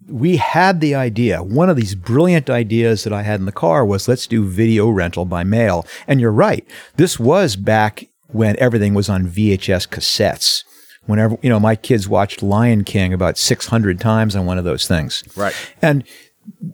we 0.07 0.37
had 0.37 0.81
the 0.81 0.95
idea. 0.95 1.43
One 1.43 1.69
of 1.69 1.75
these 1.75 1.93
brilliant 1.93 2.49
ideas 2.49 3.03
that 3.03 3.13
I 3.13 3.21
had 3.21 3.39
in 3.39 3.45
the 3.45 3.51
car 3.51 3.85
was 3.85 4.07
let's 4.07 4.27
do 4.27 4.45
video 4.45 4.89
rental 4.89 5.25
by 5.25 5.43
mail. 5.43 5.85
And 6.07 6.19
you're 6.19 6.31
right. 6.31 6.67
This 6.95 7.19
was 7.19 7.55
back 7.55 8.07
when 8.31 8.57
everything 8.59 8.93
was 8.93 9.09
on 9.09 9.27
VHS 9.27 9.87
cassettes. 9.87 10.63
Whenever, 11.05 11.37
you 11.41 11.49
know, 11.49 11.59
my 11.59 11.75
kids 11.75 12.09
watched 12.09 12.43
Lion 12.43 12.83
King 12.83 13.13
about 13.13 13.37
600 13.37 13.99
times 13.99 14.35
on 14.35 14.45
one 14.45 14.57
of 14.57 14.65
those 14.65 14.87
things. 14.87 15.23
Right. 15.37 15.55
And 15.81 16.03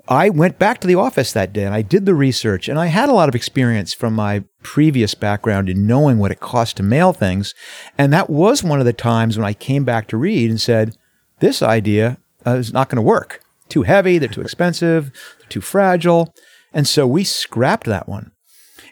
I 0.08 0.30
went 0.30 0.60
back 0.60 0.80
to 0.82 0.88
the 0.88 0.96
office 0.96 1.34
that 1.34 1.54
day 1.54 1.66
and 1.66 1.74
I 1.74 1.82
did 1.82 2.06
the 2.06 2.16
research 2.16 2.68
and 2.68 2.80
I 2.80 2.88
had 2.88 3.10
a 3.10 3.14
lot 3.14 3.30
of 3.30 3.36
experience 3.36 3.94
from 3.94 4.14
my 4.14 4.44
previous 4.62 5.14
background 5.14 5.70
in 5.70 5.88
knowing 5.88 6.18
what 6.20 6.32
it 6.32 6.40
cost 6.40 6.78
to 6.78 6.84
mail 6.84 7.14
things. 7.14 7.54
And 7.98 8.12
that 8.14 8.30
was 8.30 8.64
one 8.64 8.80
of 8.80 8.86
the 8.86 8.94
times 8.94 9.38
when 9.38 9.46
I 9.46 9.54
came 9.54 9.84
back 9.84 10.08
to 10.08 10.18
Reed 10.18 10.50
and 10.50 10.62
said, 10.62 10.96
this 11.40 11.62
idea 11.62 12.18
uh, 12.46 12.56
is 12.56 12.74
not 12.74 12.90
going 12.90 12.98
to 12.98 13.02
work. 13.02 13.42
Too 13.70 13.84
heavy, 13.84 14.18
they're 14.18 14.30
too 14.30 14.42
expensive, 14.42 15.12
they're 15.40 15.50
too 15.50 15.62
fragile. 15.62 16.34
And 16.74 16.88
so 16.88 17.06
we 17.08 17.24
scrapped 17.24 17.86
that 17.88 18.08
one. 18.08 18.32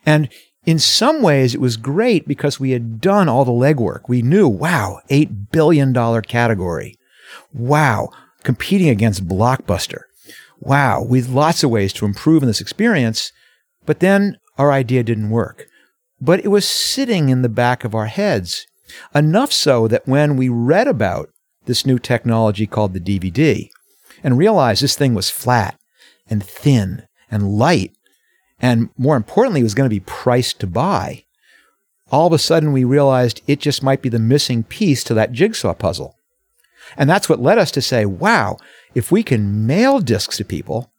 And 0.05 0.29
in 0.65 0.77
some 0.79 1.21
ways, 1.21 1.55
it 1.55 1.61
was 1.61 1.77
great 1.77 2.27
because 2.27 2.59
we 2.59 2.71
had 2.71 3.01
done 3.01 3.27
all 3.27 3.45
the 3.45 3.51
legwork. 3.51 4.07
We 4.07 4.21
knew, 4.21 4.47
wow, 4.47 5.01
$8 5.09 5.51
billion 5.51 5.93
category. 6.21 6.97
Wow, 7.53 8.09
competing 8.43 8.89
against 8.89 9.27
Blockbuster. 9.27 10.01
Wow, 10.59 11.03
with 11.03 11.29
lots 11.29 11.63
of 11.63 11.71
ways 11.71 11.93
to 11.93 12.05
improve 12.05 12.43
in 12.43 12.47
this 12.47 12.61
experience. 12.61 13.31
But 13.85 13.99
then 13.99 14.37
our 14.57 14.71
idea 14.71 15.03
didn't 15.03 15.31
work. 15.31 15.65
But 16.19 16.45
it 16.45 16.49
was 16.49 16.67
sitting 16.67 17.29
in 17.29 17.41
the 17.41 17.49
back 17.49 17.83
of 17.83 17.95
our 17.95 18.05
heads, 18.05 18.67
enough 19.15 19.51
so 19.51 19.87
that 19.87 20.07
when 20.07 20.37
we 20.37 20.49
read 20.49 20.87
about 20.87 21.29
this 21.65 21.85
new 21.85 21.97
technology 21.97 22.67
called 22.67 22.93
the 22.93 22.99
DVD 22.99 23.69
and 24.23 24.37
realized 24.37 24.83
this 24.83 24.95
thing 24.95 25.15
was 25.15 25.29
flat 25.31 25.79
and 26.29 26.43
thin 26.43 27.03
and 27.31 27.51
light. 27.53 27.91
And 28.61 28.89
more 28.97 29.17
importantly, 29.17 29.61
it 29.61 29.63
was 29.63 29.73
going 29.73 29.89
to 29.89 29.95
be 29.95 30.01
priced 30.01 30.59
to 30.59 30.67
buy. 30.67 31.25
All 32.11 32.27
of 32.27 32.33
a 32.33 32.37
sudden, 32.37 32.73
we 32.73 32.83
realized 32.83 33.41
it 33.47 33.59
just 33.59 33.81
might 33.81 34.01
be 34.01 34.09
the 34.09 34.19
missing 34.19 34.63
piece 34.63 35.03
to 35.05 35.13
that 35.15 35.31
jigsaw 35.31 35.73
puzzle. 35.73 36.15
And 36.97 37.09
that's 37.09 37.29
what 37.29 37.41
led 37.41 37.57
us 37.57 37.71
to 37.71 37.81
say, 37.81 38.05
wow, 38.05 38.57
if 38.93 39.11
we 39.11 39.23
can 39.23 39.65
mail 39.65 39.99
discs 39.99 40.37
to 40.37 40.45
people, 40.45 40.91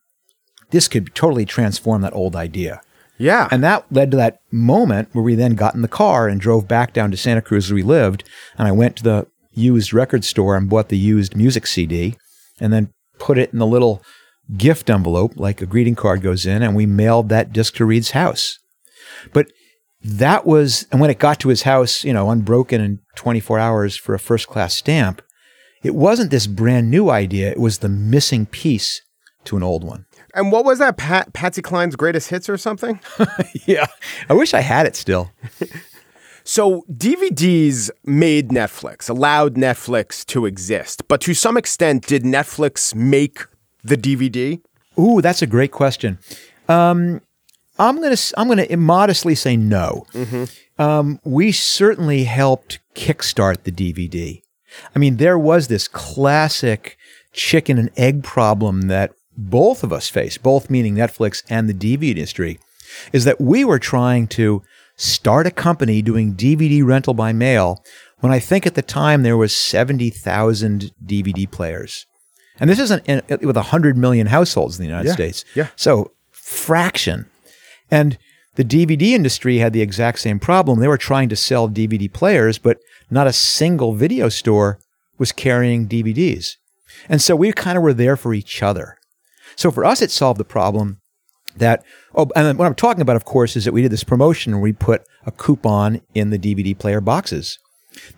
this 0.70 0.88
could 0.88 1.14
totally 1.14 1.44
transform 1.44 2.02
that 2.02 2.14
old 2.14 2.34
idea. 2.34 2.80
Yeah. 3.18 3.46
And 3.50 3.62
that 3.62 3.84
led 3.92 4.10
to 4.10 4.16
that 4.16 4.40
moment 4.50 5.10
where 5.12 5.22
we 5.22 5.34
then 5.34 5.54
got 5.54 5.74
in 5.74 5.82
the 5.82 5.88
car 5.88 6.28
and 6.28 6.40
drove 6.40 6.66
back 6.66 6.92
down 6.92 7.10
to 7.10 7.16
Santa 7.16 7.42
Cruz 7.42 7.70
where 7.70 7.76
we 7.76 7.82
lived. 7.82 8.24
And 8.58 8.66
I 8.66 8.72
went 8.72 8.96
to 8.96 9.02
the 9.02 9.26
used 9.52 9.92
record 9.92 10.24
store 10.24 10.56
and 10.56 10.68
bought 10.68 10.88
the 10.88 10.98
used 10.98 11.36
music 11.36 11.66
CD 11.66 12.16
and 12.58 12.72
then 12.72 12.92
put 13.18 13.38
it 13.38 13.52
in 13.52 13.58
the 13.58 13.66
little 13.66 14.02
gift 14.56 14.90
envelope 14.90 15.32
like 15.36 15.62
a 15.62 15.66
greeting 15.66 15.94
card 15.94 16.22
goes 16.22 16.46
in 16.46 16.62
and 16.62 16.74
we 16.74 16.86
mailed 16.86 17.28
that 17.28 17.52
disc 17.52 17.74
to 17.76 17.84
Reed's 17.84 18.10
house. 18.10 18.58
But 19.32 19.46
that 20.02 20.46
was, 20.46 20.86
and 20.90 21.00
when 21.00 21.10
it 21.10 21.18
got 21.18 21.40
to 21.40 21.48
his 21.48 21.62
house, 21.62 22.04
you 22.04 22.12
know, 22.12 22.30
unbroken 22.30 22.80
in 22.80 23.00
24 23.16 23.58
hours 23.58 23.96
for 23.96 24.14
a 24.14 24.18
first 24.18 24.48
class 24.48 24.74
stamp, 24.74 25.22
it 25.82 25.94
wasn't 25.94 26.30
this 26.30 26.46
brand 26.46 26.90
new 26.90 27.10
idea. 27.10 27.50
It 27.50 27.60
was 27.60 27.78
the 27.78 27.88
missing 27.88 28.46
piece 28.46 29.02
to 29.44 29.56
an 29.56 29.62
old 29.62 29.84
one. 29.84 30.06
And 30.34 30.52
what 30.52 30.64
was 30.64 30.78
that? 30.78 30.96
Pat, 30.96 31.32
Patsy 31.32 31.62
Cline's 31.62 31.96
greatest 31.96 32.30
hits 32.30 32.48
or 32.48 32.56
something? 32.56 33.00
yeah. 33.66 33.86
I 34.28 34.34
wish 34.34 34.54
I 34.54 34.60
had 34.60 34.86
it 34.86 34.96
still. 34.96 35.30
So 36.44 36.84
DVDs 36.92 37.90
made 38.04 38.48
Netflix, 38.48 39.08
allowed 39.08 39.54
Netflix 39.54 40.24
to 40.26 40.46
exist. 40.46 41.06
But 41.06 41.20
to 41.22 41.34
some 41.34 41.56
extent, 41.56 42.06
did 42.06 42.24
Netflix 42.24 42.94
make 42.94 43.44
the 43.82 43.96
DVD? 43.96 44.60
Ooh, 44.98 45.20
that's 45.20 45.42
a 45.42 45.46
great 45.46 45.72
question. 45.72 46.18
Um, 46.68 47.20
I'm 47.78 48.00
gonna 48.00 48.16
I'm 48.36 48.48
gonna 48.48 48.66
immodestly 48.68 49.34
say 49.34 49.56
no. 49.56 50.06
Mm-hmm. 50.12 50.82
Um, 50.82 51.20
we 51.24 51.52
certainly 51.52 52.24
helped 52.24 52.80
kickstart 52.94 53.64
the 53.64 53.72
DVD. 53.72 54.42
I 54.94 54.98
mean, 54.98 55.16
there 55.16 55.38
was 55.38 55.68
this 55.68 55.88
classic 55.88 56.96
chicken 57.32 57.78
and 57.78 57.90
egg 57.96 58.22
problem 58.22 58.82
that 58.82 59.12
both 59.36 59.82
of 59.82 59.92
us 59.92 60.08
face, 60.08 60.38
both 60.38 60.70
meaning 60.70 60.94
Netflix 60.94 61.42
and 61.48 61.68
the 61.68 61.74
DVD 61.74 62.10
industry, 62.10 62.58
is 63.12 63.24
that 63.24 63.40
we 63.40 63.64
were 63.64 63.78
trying 63.78 64.26
to 64.28 64.62
start 64.96 65.46
a 65.46 65.50
company 65.50 66.02
doing 66.02 66.34
DVD 66.34 66.84
rental 66.84 67.14
by 67.14 67.32
mail 67.32 67.82
when 68.20 68.32
I 68.32 68.38
think 68.38 68.66
at 68.66 68.74
the 68.74 68.82
time 68.82 69.22
there 69.22 69.36
was 69.36 69.56
70,000 69.56 70.92
DVD 71.04 71.50
players. 71.50 72.06
And 72.60 72.68
this 72.70 72.78
isn't 72.78 73.06
in, 73.06 73.22
with 73.42 73.56
100 73.56 73.96
million 73.96 74.26
households 74.28 74.78
in 74.78 74.82
the 74.84 74.88
United 74.88 75.08
Yeah, 75.08 75.14
States. 75.14 75.44
yeah. 75.54 75.68
So 75.76 76.12
fraction. 76.30 77.26
And 77.90 78.18
the 78.54 78.64
DVD 78.64 79.12
industry 79.12 79.58
had 79.58 79.72
the 79.72 79.80
exact 79.80 80.18
same 80.18 80.38
problem. 80.38 80.78
They 80.80 80.88
were 80.88 80.98
trying 80.98 81.28
to 81.30 81.36
sell 81.36 81.68
DVD 81.68 82.12
players, 82.12 82.58
but 82.58 82.78
not 83.10 83.26
a 83.26 83.32
single 83.32 83.94
video 83.94 84.28
store 84.28 84.78
was 85.18 85.32
carrying 85.32 85.88
DVDs. 85.88 86.56
And 87.08 87.20
so 87.22 87.34
we 87.34 87.52
kind 87.52 87.76
of 87.76 87.82
were 87.82 87.94
there 87.94 88.16
for 88.16 88.34
each 88.34 88.62
other. 88.62 88.96
So 89.56 89.70
for 89.70 89.84
us, 89.84 90.02
it 90.02 90.10
solved 90.10 90.38
the 90.40 90.44
problem 90.44 90.98
that, 91.56 91.82
oh, 92.14 92.28
and 92.36 92.46
then 92.46 92.56
what 92.56 92.66
I'm 92.66 92.74
talking 92.74 93.02
about, 93.02 93.16
of 93.16 93.24
course, 93.24 93.56
is 93.56 93.64
that 93.64 93.72
we 93.72 93.82
did 93.82 93.90
this 93.92 94.04
promotion 94.04 94.52
where 94.52 94.60
we 94.62 94.72
put 94.72 95.02
a 95.26 95.30
coupon 95.30 96.00
in 96.14 96.30
the 96.30 96.38
DVD 96.38 96.78
player 96.78 97.00
boxes 97.00 97.58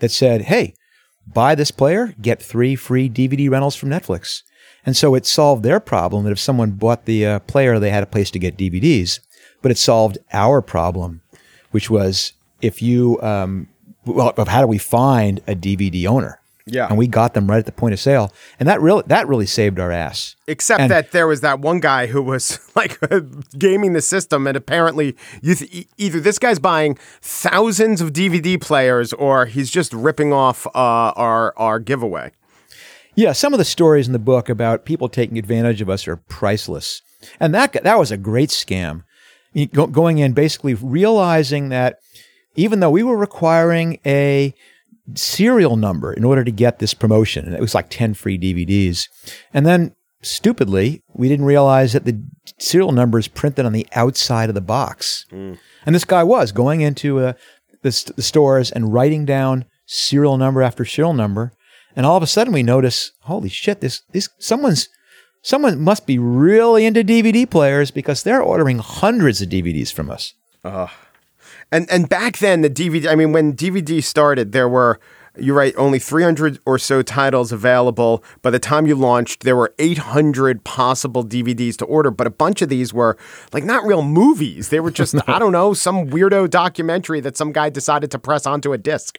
that 0.00 0.10
said, 0.10 0.42
hey, 0.42 0.74
buy 1.26 1.54
this 1.54 1.70
player, 1.70 2.14
get 2.20 2.42
three 2.42 2.76
free 2.76 3.08
DVD 3.08 3.50
rentals 3.50 3.76
from 3.76 3.90
Netflix. 3.90 4.42
And 4.86 4.96
so 4.96 5.14
it 5.14 5.26
solved 5.26 5.62
their 5.62 5.80
problem 5.80 6.24
that 6.24 6.32
if 6.32 6.38
someone 6.38 6.72
bought 6.72 7.06
the 7.06 7.26
uh, 7.26 7.38
player, 7.40 7.78
they 7.78 7.90
had 7.90 8.02
a 8.02 8.06
place 8.06 8.30
to 8.32 8.38
get 8.38 8.58
DVDs. 8.58 9.20
But 9.62 9.70
it 9.70 9.78
solved 9.78 10.18
our 10.32 10.60
problem, 10.60 11.22
which 11.70 11.88
was 11.88 12.34
if 12.60 12.82
you, 12.82 13.20
um, 13.22 13.68
well, 14.04 14.34
how 14.46 14.60
do 14.60 14.66
we 14.66 14.78
find 14.78 15.40
a 15.46 15.54
DVD 15.54 16.06
owner? 16.06 16.40
Yeah. 16.66 16.86
And 16.88 16.96
we 16.96 17.06
got 17.06 17.34
them 17.34 17.50
right 17.50 17.58
at 17.58 17.66
the 17.66 17.72
point 17.72 17.92
of 17.92 18.00
sale. 18.00 18.32
And 18.58 18.66
that 18.68 18.80
really, 18.80 19.02
that 19.08 19.28
really 19.28 19.44
saved 19.44 19.78
our 19.78 19.92
ass. 19.92 20.34
Except 20.46 20.80
And- 20.80 20.90
that 20.90 21.12
there 21.12 21.26
was 21.26 21.42
that 21.42 21.60
one 21.60 21.78
guy 21.78 22.06
who 22.06 22.22
was 22.22 22.58
like 22.74 22.98
gaming 23.58 23.92
the 23.92 24.00
system, 24.00 24.46
and 24.46 24.56
apparently, 24.56 25.14
you 25.42 25.54
th- 25.54 25.86
either 25.98 26.20
this 26.20 26.38
guy's 26.38 26.58
buying 26.58 26.96
thousands 27.20 28.00
of 28.00 28.12
DVD 28.14 28.58
players, 28.60 29.12
or 29.12 29.44
he's 29.46 29.70
just 29.70 29.92
ripping 29.92 30.32
off 30.32 30.66
uh, 30.68 30.70
our 31.16 31.52
our 31.58 31.78
giveaway. 31.78 32.30
Yeah, 33.14 33.32
some 33.32 33.52
of 33.52 33.58
the 33.58 33.64
stories 33.64 34.06
in 34.06 34.12
the 34.12 34.18
book 34.18 34.48
about 34.48 34.84
people 34.86 35.08
taking 35.08 35.38
advantage 35.38 35.80
of 35.80 35.90
us 35.90 36.08
are 36.08 36.16
priceless, 36.16 37.02
and 37.38 37.54
that 37.54 37.72
that 37.84 37.98
was 37.98 38.10
a 38.10 38.16
great 38.16 38.48
scam. 38.48 39.04
Go- 39.72 39.86
Going 39.86 40.16
in, 40.18 40.32
basically 40.32 40.74
realizing 40.74 41.68
that 41.68 41.98
even 42.56 42.80
though 42.80 42.90
we 42.90 43.02
were 43.02 43.16
requiring 43.16 44.00
a 44.06 44.54
serial 45.14 45.76
number 45.76 46.12
in 46.12 46.24
order 46.24 46.44
to 46.44 46.50
get 46.50 46.78
this 46.78 46.94
promotion, 46.94 47.44
and 47.44 47.54
it 47.54 47.60
was 47.60 47.74
like 47.74 47.88
ten 47.90 48.14
free 48.14 48.38
DVDs, 48.38 49.08
and 49.52 49.66
then 49.66 49.94
stupidly 50.22 51.02
we 51.12 51.28
didn't 51.28 51.44
realize 51.44 51.92
that 51.92 52.06
the 52.06 52.18
serial 52.58 52.92
number 52.92 53.18
is 53.18 53.28
printed 53.28 53.66
on 53.66 53.72
the 53.72 53.86
outside 53.94 54.48
of 54.48 54.54
the 54.54 54.60
box, 54.60 55.26
and 55.30 55.94
this 55.94 56.04
guy 56.06 56.22
was 56.24 56.50
going 56.52 56.80
into 56.80 57.18
uh, 57.20 57.32
the, 57.82 57.92
st- 57.92 58.16
the 58.16 58.22
stores 58.22 58.70
and 58.72 58.92
writing 58.94 59.24
down 59.26 59.66
serial 59.86 60.36
number 60.38 60.62
after 60.62 60.84
serial 60.84 61.12
number. 61.12 61.52
And 61.96 62.04
all 62.06 62.16
of 62.16 62.22
a 62.24 62.26
sudden 62.26 62.52
we 62.52 62.62
notice, 62.64 63.12
holy 63.20 63.48
shit, 63.48 63.80
this, 63.80 64.00
this, 64.12 64.28
someone's, 64.38 64.88
someone 65.42 65.80
must 65.80 66.06
be 66.06 66.18
really 66.18 66.86
into 66.86 67.04
DVD 67.04 67.48
players 67.48 67.92
because 67.92 68.22
they're 68.22 68.42
ordering 68.42 68.78
hundreds 68.78 69.40
of 69.42 69.48
DVDs 69.50 69.92
from 69.92 70.10
us. 70.10 70.34
And 71.74 71.90
and 71.90 72.08
back 72.08 72.38
then, 72.38 72.60
the 72.60 72.70
DVD. 72.70 73.08
I 73.08 73.16
mean, 73.16 73.32
when 73.32 73.52
DVD 73.52 74.02
started, 74.02 74.52
there 74.52 74.68
were. 74.68 75.00
You're 75.36 75.56
right. 75.56 75.74
Only 75.76 75.98
300 75.98 76.60
or 76.64 76.78
so 76.78 77.02
titles 77.02 77.50
available. 77.50 78.22
By 78.40 78.50
the 78.50 78.60
time 78.60 78.86
you 78.86 78.94
launched, 78.94 79.42
there 79.42 79.56
were 79.56 79.74
800 79.80 80.62
possible 80.62 81.24
DVDs 81.24 81.74
to 81.78 81.84
order, 81.86 82.12
but 82.12 82.28
a 82.28 82.30
bunch 82.30 82.62
of 82.62 82.68
these 82.68 82.94
were 82.94 83.16
like 83.52 83.64
not 83.64 83.84
real 83.84 84.02
movies. 84.04 84.68
They 84.68 84.78
were 84.78 84.92
just 84.92 85.16
I 85.28 85.40
don't 85.40 85.50
know 85.50 85.74
some 85.74 86.08
weirdo 86.10 86.50
documentary 86.50 87.18
that 87.18 87.36
some 87.36 87.50
guy 87.50 87.68
decided 87.68 88.12
to 88.12 88.18
press 88.20 88.46
onto 88.46 88.72
a 88.72 88.78
disc. 88.78 89.18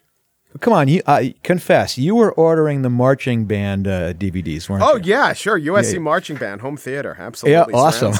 Come 0.62 0.74
on, 0.74 0.88
you 0.88 1.02
uh, 1.06 1.24
confess 1.44 1.98
you 1.98 2.16
were 2.16 2.32
ordering 2.34 2.82
the 2.82 2.90
marching 2.90 3.46
band 3.46 3.88
uh, 3.88 4.14
DVDs, 4.14 4.70
weren't 4.70 4.84
Oh 4.84 4.96
you? 4.98 5.02
yeah, 5.06 5.34
sure. 5.34 5.60
USC 5.60 5.94
Yeah. 5.94 6.00
marching 6.00 6.38
band, 6.38 6.62
home 6.62 6.78
theater, 6.78 7.16
absolutely. 7.20 7.54
Yeah, 7.74 7.78
awesome. 7.80 8.14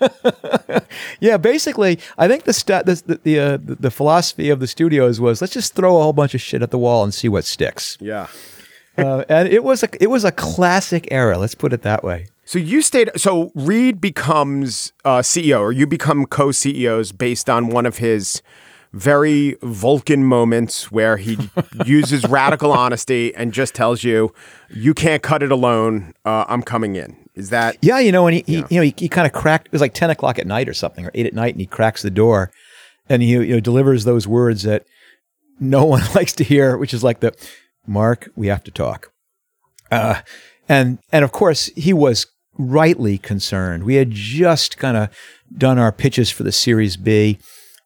Yeah. 0.00 0.80
Yeah, 1.20 1.36
basically, 1.36 1.98
I 2.16 2.28
think 2.28 2.44
the 2.44 2.52
sta- 2.52 2.82
the 2.84 2.94
the 3.06 3.20
the, 3.22 3.38
uh, 3.40 3.58
the 3.60 3.90
philosophy 3.90 4.50
of 4.50 4.60
the 4.60 4.66
studios 4.66 5.20
was 5.20 5.40
let's 5.40 5.52
just 5.52 5.74
throw 5.74 5.96
a 5.96 6.02
whole 6.02 6.12
bunch 6.12 6.34
of 6.34 6.40
shit 6.40 6.62
at 6.62 6.70
the 6.70 6.78
wall 6.78 7.02
and 7.04 7.12
see 7.12 7.28
what 7.28 7.44
sticks. 7.44 7.98
yeah. 8.00 8.28
Uh, 8.96 9.24
and 9.28 9.48
it 9.48 9.62
was 9.62 9.82
a 9.84 9.88
it 10.02 10.08
was 10.08 10.24
a 10.24 10.32
classic 10.32 11.06
era. 11.12 11.38
Let's 11.38 11.54
put 11.54 11.72
it 11.72 11.82
that 11.82 12.02
way. 12.02 12.26
So 12.44 12.58
you 12.58 12.82
stayed. 12.82 13.10
So 13.16 13.52
Reed 13.54 14.00
becomes 14.00 14.92
uh, 15.04 15.18
CEO, 15.18 15.60
or 15.60 15.70
you 15.72 15.86
become 15.86 16.24
co-CEOs 16.26 17.12
based 17.12 17.48
on 17.48 17.68
one 17.68 17.86
of 17.86 17.98
his 17.98 18.42
very 18.92 19.56
Vulcan 19.62 20.24
moments 20.24 20.90
where 20.90 21.16
he 21.16 21.38
uses 21.84 22.26
radical 22.26 22.72
honesty 22.72 23.34
and 23.34 23.52
just 23.52 23.74
tells 23.74 24.04
you, 24.04 24.32
"You 24.70 24.94
can't 24.94 25.22
cut 25.22 25.42
it 25.42 25.52
alone. 25.52 26.12
Uh, 26.24 26.44
I'm 26.48 26.62
coming 26.62 26.96
in." 26.96 27.16
Is 27.34 27.50
that? 27.50 27.76
Yeah, 27.82 27.98
you 27.98 28.12
know, 28.12 28.26
and 28.26 28.36
he, 28.36 28.44
he 28.46 28.56
you 28.70 28.76
know 28.76 28.82
he, 28.82 28.94
he 28.96 29.08
kind 29.08 29.26
of 29.26 29.32
cracked. 29.32 29.66
It 29.66 29.72
was 29.72 29.80
like 29.80 29.94
ten 29.94 30.10
o'clock 30.10 30.38
at 30.38 30.46
night 30.46 30.68
or 30.68 30.74
something, 30.74 31.06
or 31.06 31.10
eight 31.14 31.26
at 31.26 31.34
night, 31.34 31.54
and 31.54 31.60
he 31.60 31.66
cracks 31.66 32.02
the 32.02 32.10
door, 32.10 32.50
and 33.08 33.22
he 33.22 33.30
you 33.30 33.46
know 33.46 33.60
delivers 33.60 34.04
those 34.04 34.26
words 34.26 34.62
that 34.62 34.84
no 35.60 35.84
one 35.84 36.02
likes 36.14 36.32
to 36.34 36.44
hear, 36.44 36.76
which 36.76 36.94
is 36.94 37.04
like 37.04 37.20
the 37.20 37.34
Marc, 37.86 38.28
we 38.36 38.48
have 38.48 38.62
to 38.64 38.70
talk. 38.70 39.12
Uh, 39.90 40.20
and 40.68 40.98
and 41.12 41.24
of 41.24 41.32
course 41.32 41.66
he 41.76 41.92
was 41.92 42.26
rightly 42.58 43.18
concerned. 43.18 43.84
We 43.84 43.94
had 43.94 44.10
just 44.10 44.76
kind 44.76 44.96
of 44.96 45.16
done 45.56 45.78
our 45.78 45.92
pitches 45.92 46.30
for 46.30 46.42
the 46.42 46.52
Series 46.52 46.96
B, 46.96 47.38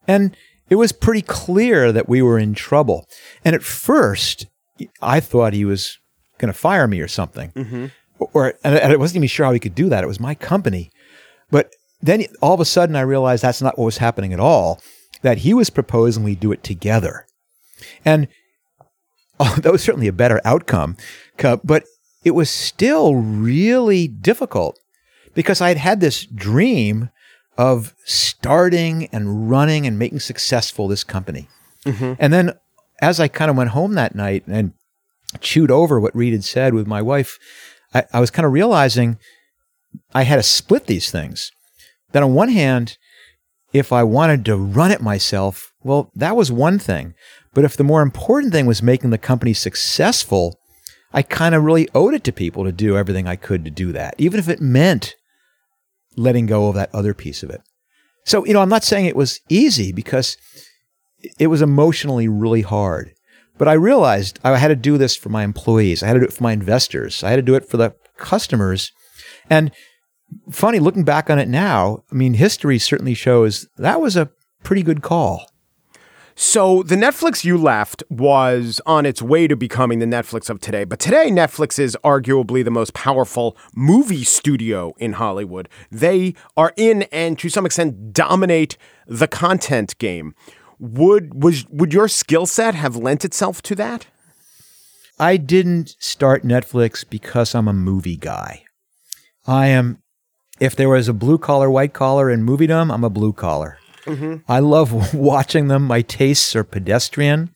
and 0.07 0.35
it 0.69 0.75
was 0.75 0.91
pretty 0.91 1.21
clear 1.21 1.91
that 1.91 2.09
we 2.09 2.21
were 2.21 2.39
in 2.39 2.53
trouble. 2.53 3.07
And 3.43 3.55
at 3.55 3.63
first, 3.63 4.47
I 5.01 5.19
thought 5.19 5.53
he 5.53 5.65
was 5.65 5.99
going 6.37 6.51
to 6.51 6.57
fire 6.57 6.87
me 6.87 6.99
or 6.99 7.07
something, 7.07 7.51
mm-hmm. 7.51 7.85
or 8.19 8.55
and 8.63 8.75
I 8.75 8.95
wasn't 8.95 9.17
even 9.17 9.27
sure 9.27 9.45
how 9.45 9.53
he 9.53 9.59
could 9.59 9.75
do 9.75 9.89
that. 9.89 10.03
It 10.03 10.07
was 10.07 10.19
my 10.19 10.35
company, 10.35 10.91
but 11.51 11.71
then 12.01 12.25
all 12.41 12.53
of 12.53 12.59
a 12.59 12.65
sudden 12.65 12.95
I 12.95 13.01
realized 13.01 13.43
that's 13.43 13.61
not 13.61 13.77
what 13.77 13.85
was 13.85 13.97
happening 13.97 14.33
at 14.33 14.39
all. 14.39 14.81
That 15.21 15.39
he 15.39 15.53
was 15.53 15.69
proposing 15.69 16.23
we 16.23 16.35
do 16.35 16.51
it 16.51 16.63
together, 16.63 17.27
and 18.03 18.27
oh, 19.39 19.55
that 19.61 19.71
was 19.71 19.83
certainly 19.83 20.07
a 20.07 20.13
better 20.13 20.41
outcome. 20.43 20.97
But 21.37 21.85
it 22.23 22.31
was 22.31 22.49
still 22.49 23.15
really 23.15 24.07
difficult 24.07 24.79
because 25.33 25.61
I 25.61 25.69
had 25.69 25.77
had 25.77 25.99
this 25.99 26.25
dream 26.25 27.09
of 27.57 27.93
starting 28.05 29.07
and 29.11 29.49
running 29.49 29.85
and 29.85 29.99
making 29.99 30.19
successful 30.19 30.87
this 30.87 31.03
company. 31.03 31.47
Mm-hmm. 31.85 32.13
And 32.19 32.33
then 32.33 32.53
as 33.01 33.19
I 33.19 33.27
kind 33.27 33.51
of 33.51 33.57
went 33.57 33.71
home 33.71 33.93
that 33.93 34.15
night 34.15 34.43
and 34.47 34.73
chewed 35.41 35.71
over 35.71 35.99
what 35.99 36.15
Reed 36.15 36.33
had 36.33 36.43
said 36.43 36.73
with 36.73 36.87
my 36.87 37.01
wife, 37.01 37.37
I, 37.93 38.05
I 38.13 38.19
was 38.19 38.31
kind 38.31 38.45
of 38.45 38.51
realizing 38.51 39.17
I 40.13 40.23
had 40.23 40.37
to 40.37 40.43
split 40.43 40.87
these 40.87 41.11
things. 41.11 41.51
That 42.11 42.23
on 42.23 42.33
one 42.33 42.49
hand, 42.49 42.97
if 43.71 43.91
I 43.91 44.03
wanted 44.03 44.45
to 44.45 44.55
run 44.55 44.91
it 44.91 45.01
myself, 45.01 45.71
well, 45.81 46.11
that 46.15 46.35
was 46.35 46.51
one 46.51 46.79
thing. 46.79 47.15
But 47.53 47.65
if 47.65 47.75
the 47.75 47.83
more 47.83 48.01
important 48.01 48.53
thing 48.53 48.65
was 48.65 48.83
making 48.83 49.09
the 49.09 49.17
company 49.17 49.53
successful, 49.53 50.59
I 51.11 51.21
kind 51.21 51.53
of 51.53 51.63
really 51.63 51.89
owed 51.93 52.13
it 52.13 52.23
to 52.25 52.31
people 52.31 52.63
to 52.63 52.71
do 52.71 52.97
everything 52.97 53.27
I 53.27 53.35
could 53.35 53.65
to 53.65 53.71
do 53.71 53.91
that, 53.91 54.15
even 54.17 54.39
if 54.39 54.47
it 54.47 54.61
meant 54.61 55.15
letting 56.15 56.45
go 56.45 56.67
of 56.67 56.75
that 56.75 56.93
other 56.93 57.13
piece 57.13 57.43
of 57.43 57.49
it. 57.49 57.61
So, 58.25 58.45
you 58.45 58.53
know, 58.53 58.61
I'm 58.61 58.69
not 58.69 58.83
saying 58.83 59.05
it 59.05 59.15
was 59.15 59.39
easy 59.49 59.91
because 59.91 60.37
it 61.39 61.47
was 61.47 61.61
emotionally 61.61 62.27
really 62.27 62.61
hard. 62.61 63.13
But 63.57 63.67
I 63.67 63.73
realized 63.73 64.39
I 64.43 64.57
had 64.57 64.69
to 64.69 64.75
do 64.75 64.97
this 64.97 65.15
for 65.15 65.29
my 65.29 65.43
employees. 65.43 66.01
I 66.01 66.07
had 66.07 66.13
to 66.13 66.19
do 66.21 66.25
it 66.25 66.33
for 66.33 66.43
my 66.43 66.53
investors. 66.53 67.23
I 67.23 67.29
had 67.29 67.35
to 67.35 67.41
do 67.41 67.55
it 67.55 67.69
for 67.69 67.77
the 67.77 67.93
customers. 68.17 68.91
And 69.49 69.71
funny, 70.51 70.79
looking 70.79 71.03
back 71.03 71.29
on 71.29 71.37
it 71.37 71.47
now, 71.47 72.03
I 72.11 72.15
mean, 72.15 72.33
history 72.33 72.79
certainly 72.79 73.13
shows 73.13 73.67
that 73.77 74.01
was 74.01 74.17
a 74.17 74.31
pretty 74.63 74.83
good 74.83 75.01
call. 75.01 75.45
So 76.35 76.81
the 76.83 76.95
Netflix 76.95 77.43
you 77.43 77.57
left 77.57 78.03
was 78.09 78.81
on 78.85 79.05
its 79.05 79.21
way 79.21 79.47
to 79.47 79.55
becoming 79.55 79.99
the 79.99 80.05
Netflix 80.05 80.49
of 80.49 80.59
today, 80.59 80.83
but 80.83 80.99
today 80.99 81.29
Netflix 81.29 81.77
is 81.77 81.95
arguably 82.03 82.65
the 82.65 82.71
most 82.71 82.93
powerful 82.93 83.55
movie 83.75 84.23
studio 84.23 84.93
in 84.97 85.13
Hollywood. 85.13 85.69
They 85.91 86.33
are 86.57 86.73
in 86.75 87.03
and 87.03 87.37
to 87.39 87.49
some 87.49 87.65
extent 87.65 88.13
dominate 88.13 88.77
the 89.05 89.27
content 89.27 89.97
game. 89.99 90.33
Would 90.79 91.43
was 91.43 91.67
would 91.69 91.93
your 91.93 92.07
skill 92.07 92.45
set 92.45 92.73
have 92.73 92.95
lent 92.95 93.23
itself 93.23 93.61
to 93.63 93.75
that? 93.75 94.07
I 95.19 95.37
didn't 95.37 95.95
start 95.99 96.43
Netflix 96.43 97.07
because 97.07 97.53
I'm 97.53 97.67
a 97.67 97.73
movie 97.73 98.17
guy. 98.17 98.63
I 99.45 99.67
am, 99.67 100.01
if 100.59 100.75
there 100.75 100.89
was 100.89 101.07
a 101.07 101.13
blue 101.13 101.37
collar, 101.37 101.69
white 101.69 101.93
collar 101.93 102.31
in 102.31 102.45
moviedom, 102.45 102.91
I'm 102.91 103.03
a 103.03 103.09
blue 103.09 103.33
collar. 103.33 103.77
I 104.47 104.59
love 104.59 105.13
watching 105.13 105.67
them. 105.67 105.83
My 105.83 106.01
tastes 106.01 106.55
are 106.55 106.63
pedestrian. 106.63 107.53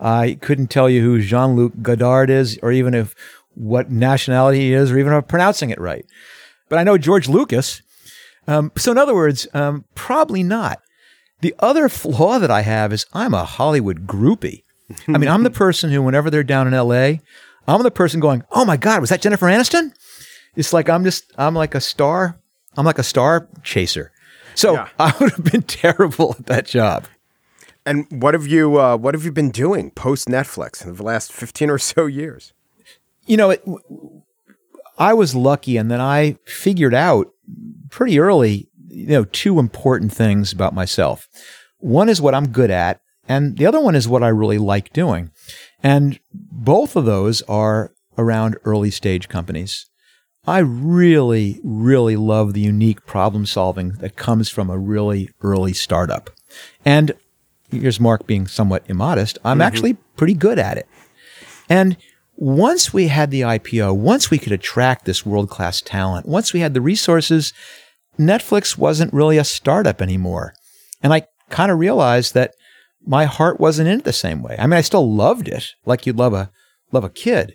I 0.00 0.38
couldn't 0.40 0.68
tell 0.68 0.90
you 0.90 1.02
who 1.02 1.20
Jean 1.22 1.54
Luc 1.54 1.72
Godard 1.80 2.30
is, 2.30 2.58
or 2.62 2.72
even 2.72 2.94
if 2.94 3.14
what 3.54 3.90
nationality 3.90 4.60
he 4.60 4.72
is, 4.72 4.90
or 4.90 4.98
even 4.98 5.12
if 5.12 5.18
I'm 5.18 5.22
pronouncing 5.24 5.70
it 5.70 5.80
right. 5.80 6.04
But 6.68 6.78
I 6.78 6.84
know 6.84 6.98
George 6.98 7.28
Lucas. 7.28 7.82
Um, 8.48 8.72
so, 8.76 8.90
in 8.90 8.98
other 8.98 9.14
words, 9.14 9.46
um, 9.54 9.84
probably 9.94 10.42
not. 10.42 10.80
The 11.40 11.54
other 11.58 11.88
flaw 11.88 12.38
that 12.38 12.50
I 12.50 12.62
have 12.62 12.92
is 12.92 13.06
I'm 13.12 13.34
a 13.34 13.44
Hollywood 13.44 14.06
groupie. 14.06 14.62
I 15.08 15.18
mean, 15.18 15.28
I'm 15.28 15.42
the 15.42 15.50
person 15.50 15.90
who, 15.90 16.02
whenever 16.02 16.30
they're 16.30 16.42
down 16.42 16.66
in 16.66 16.74
LA, 16.74 17.18
I'm 17.66 17.82
the 17.82 17.90
person 17.90 18.20
going, 18.20 18.44
"Oh 18.50 18.64
my 18.64 18.76
God, 18.76 19.00
was 19.00 19.10
that 19.10 19.22
Jennifer 19.22 19.46
Aniston?" 19.46 19.92
It's 20.54 20.72
like 20.72 20.88
I'm 20.88 21.02
just, 21.04 21.32
I'm 21.38 21.54
like 21.54 21.74
a 21.74 21.80
star. 21.80 22.38
I'm 22.76 22.84
like 22.84 22.98
a 22.98 23.02
star 23.02 23.48
chaser. 23.62 24.11
So 24.54 24.74
Yeah. 24.74 24.88
I 24.98 25.14
would 25.20 25.32
have 25.32 25.44
been 25.44 25.62
terrible 25.62 26.36
at 26.38 26.46
that 26.46 26.66
job. 26.66 27.06
And 27.84 28.06
what 28.10 28.34
have 28.34 28.46
you 28.46 28.78
uh, 28.78 28.96
what 28.96 29.14
have 29.14 29.24
you 29.24 29.32
been 29.32 29.50
doing 29.50 29.90
post 29.90 30.28
Netflix 30.28 30.84
in 30.84 30.94
the 30.94 31.02
last 31.02 31.32
fifteen 31.32 31.68
or 31.68 31.78
so 31.78 32.06
years? 32.06 32.52
You 33.26 33.36
know, 33.36 33.50
it, 33.50 33.64
I 34.98 35.14
was 35.14 35.34
lucky, 35.34 35.76
and 35.76 35.90
then 35.90 36.00
I 36.00 36.36
figured 36.44 36.94
out 36.94 37.32
pretty 37.90 38.18
early, 38.18 38.68
you 38.88 39.06
know, 39.06 39.24
two 39.24 39.58
important 39.58 40.12
things 40.12 40.52
about 40.52 40.74
myself. 40.74 41.28
One 41.78 42.08
is 42.08 42.20
what 42.20 42.34
I'm 42.34 42.48
good 42.48 42.70
at, 42.70 43.00
and 43.28 43.56
the 43.56 43.66
other 43.66 43.80
one 43.80 43.94
is 43.94 44.08
what 44.08 44.22
I 44.22 44.28
really 44.28 44.58
like 44.58 44.92
doing. 44.92 45.30
And 45.82 46.20
both 46.32 46.94
of 46.94 47.04
those 47.04 47.42
are 47.42 47.92
around 48.16 48.56
early 48.64 48.90
stage 48.90 49.28
companies. 49.28 49.86
I 50.46 50.58
really, 50.58 51.60
really 51.62 52.16
love 52.16 52.52
the 52.52 52.60
unique 52.60 53.06
problem 53.06 53.46
solving 53.46 53.92
that 54.00 54.16
comes 54.16 54.48
from 54.48 54.70
a 54.70 54.78
really 54.78 55.30
early 55.40 55.72
startup. 55.72 56.30
And 56.84 57.12
here's 57.70 58.00
Marc 58.00 58.26
being 58.26 58.48
somewhat 58.48 58.82
immodest. 58.88 59.38
I'm 59.44 59.54
mm-hmm. 59.54 59.62
actually 59.62 59.94
pretty 60.16 60.34
good 60.34 60.58
at 60.58 60.78
it. 60.78 60.88
And 61.68 61.96
once 62.36 62.92
we 62.92 63.06
had 63.06 63.30
the 63.30 63.42
IPO, 63.42 63.96
once 63.96 64.30
we 64.30 64.38
could 64.38 64.52
attract 64.52 65.04
this 65.04 65.24
world 65.24 65.48
class 65.48 65.80
talent, 65.80 66.26
once 66.26 66.52
we 66.52 66.58
had 66.58 66.74
the 66.74 66.80
resources, 66.80 67.52
Netflix 68.18 68.76
wasn't 68.76 69.14
really 69.14 69.38
a 69.38 69.44
startup 69.44 70.02
anymore. 70.02 70.54
And 71.04 71.12
I 71.12 71.22
kind 71.50 71.70
of 71.70 71.78
realized 71.78 72.34
that 72.34 72.54
my 73.06 73.26
heart 73.26 73.60
wasn't 73.60 73.88
in 73.88 74.00
it 74.00 74.04
the 74.04 74.12
same 74.12 74.42
way. 74.42 74.56
I 74.58 74.66
mean, 74.66 74.78
I 74.78 74.80
still 74.80 75.12
loved 75.12 75.46
it 75.46 75.70
like 75.86 76.04
you'd 76.04 76.16
love 76.18 76.34
a, 76.34 76.50
love 76.90 77.04
a 77.04 77.10
kid, 77.10 77.54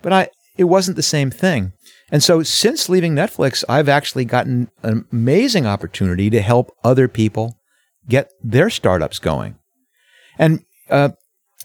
but 0.00 0.12
I, 0.12 0.28
it 0.56 0.64
wasn't 0.64 0.96
the 0.96 1.02
same 1.02 1.30
thing. 1.30 1.72
And 2.12 2.22
so 2.22 2.42
since 2.42 2.88
leaving 2.88 3.14
Netflix, 3.14 3.62
I've 3.68 3.88
actually 3.88 4.24
gotten 4.24 4.70
an 4.82 5.06
amazing 5.12 5.66
opportunity 5.66 6.28
to 6.30 6.40
help 6.40 6.76
other 6.82 7.08
people 7.08 7.58
get 8.08 8.32
their 8.42 8.70
startups 8.70 9.18
going. 9.18 9.56
And 10.38 10.64
uh, 10.88 11.10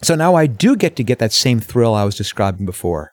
so 0.01 0.15
now 0.15 0.35
I 0.35 0.47
do 0.47 0.75
get 0.75 0.95
to 0.97 1.03
get 1.03 1.19
that 1.19 1.33
same 1.33 1.59
thrill 1.59 1.95
I 1.95 2.03
was 2.03 2.15
describing 2.15 2.65
before, 2.65 3.11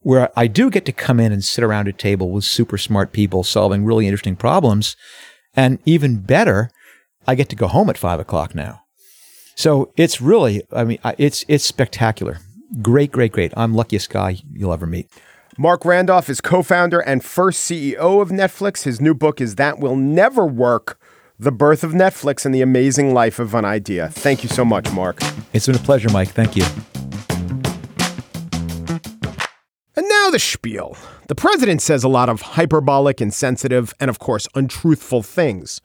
where 0.00 0.30
I 0.36 0.46
do 0.46 0.70
get 0.70 0.84
to 0.86 0.92
come 0.92 1.20
in 1.20 1.32
and 1.32 1.42
sit 1.42 1.64
around 1.64 1.88
a 1.88 1.92
table 1.92 2.30
with 2.30 2.44
super 2.44 2.76
smart 2.76 3.12
people 3.12 3.44
solving 3.44 3.84
really 3.84 4.06
interesting 4.06 4.36
problems. 4.36 4.96
And 5.54 5.78
even 5.86 6.20
better, 6.20 6.70
I 7.26 7.34
get 7.34 7.48
to 7.50 7.56
go 7.56 7.68
home 7.68 7.88
at 7.88 7.96
five 7.96 8.20
o'clock 8.20 8.54
now. 8.54 8.82
So 9.54 9.92
it's 9.96 10.20
really, 10.20 10.62
I 10.72 10.84
mean, 10.84 10.98
it's 11.16 11.44
it's 11.48 11.64
spectacular. 11.64 12.38
Great, 12.82 13.12
great, 13.12 13.32
great. 13.32 13.52
I'm 13.56 13.74
luckiest 13.74 14.10
guy 14.10 14.38
you'll 14.52 14.72
ever 14.72 14.86
meet. 14.86 15.08
Marc 15.56 15.84
Randolph 15.84 16.28
is 16.28 16.40
co 16.40 16.64
founder 16.64 16.98
and 16.98 17.24
first 17.24 17.70
CEO 17.70 18.20
of 18.20 18.30
Netflix. 18.30 18.82
His 18.82 19.00
new 19.00 19.14
book 19.14 19.40
is 19.40 19.54
That 19.54 19.78
Will 19.78 19.94
Never 19.94 20.44
Work 20.44 20.98
The 21.38 21.52
Birth 21.52 21.84
of 21.84 21.92
Netflix 21.92 22.44
and 22.44 22.52
the 22.52 22.60
Amazing 22.60 23.14
Life 23.14 23.38
of 23.38 23.54
an 23.54 23.64
Idea. 23.64 24.08
Thank 24.08 24.42
you 24.42 24.48
so 24.48 24.64
much, 24.64 24.90
Marc. 24.92 25.20
It's 25.52 25.66
been 25.66 25.76
a 25.76 25.78
pleasure, 25.78 26.08
Mike. 26.10 26.30
Thank 26.30 26.56
you. 26.56 26.64
And 29.94 30.08
now 30.08 30.30
the 30.30 30.40
spiel. 30.40 30.96
the 31.28 31.36
president 31.36 31.80
says 31.82 32.02
a 32.02 32.08
lot 32.08 32.28
of 32.28 32.42
hyperbolic, 32.42 33.20
insensitive, 33.20 33.94
and 34.00 34.10
of 34.10 34.18
course, 34.18 34.48
untruthful 34.56 35.22
things. 35.22 35.80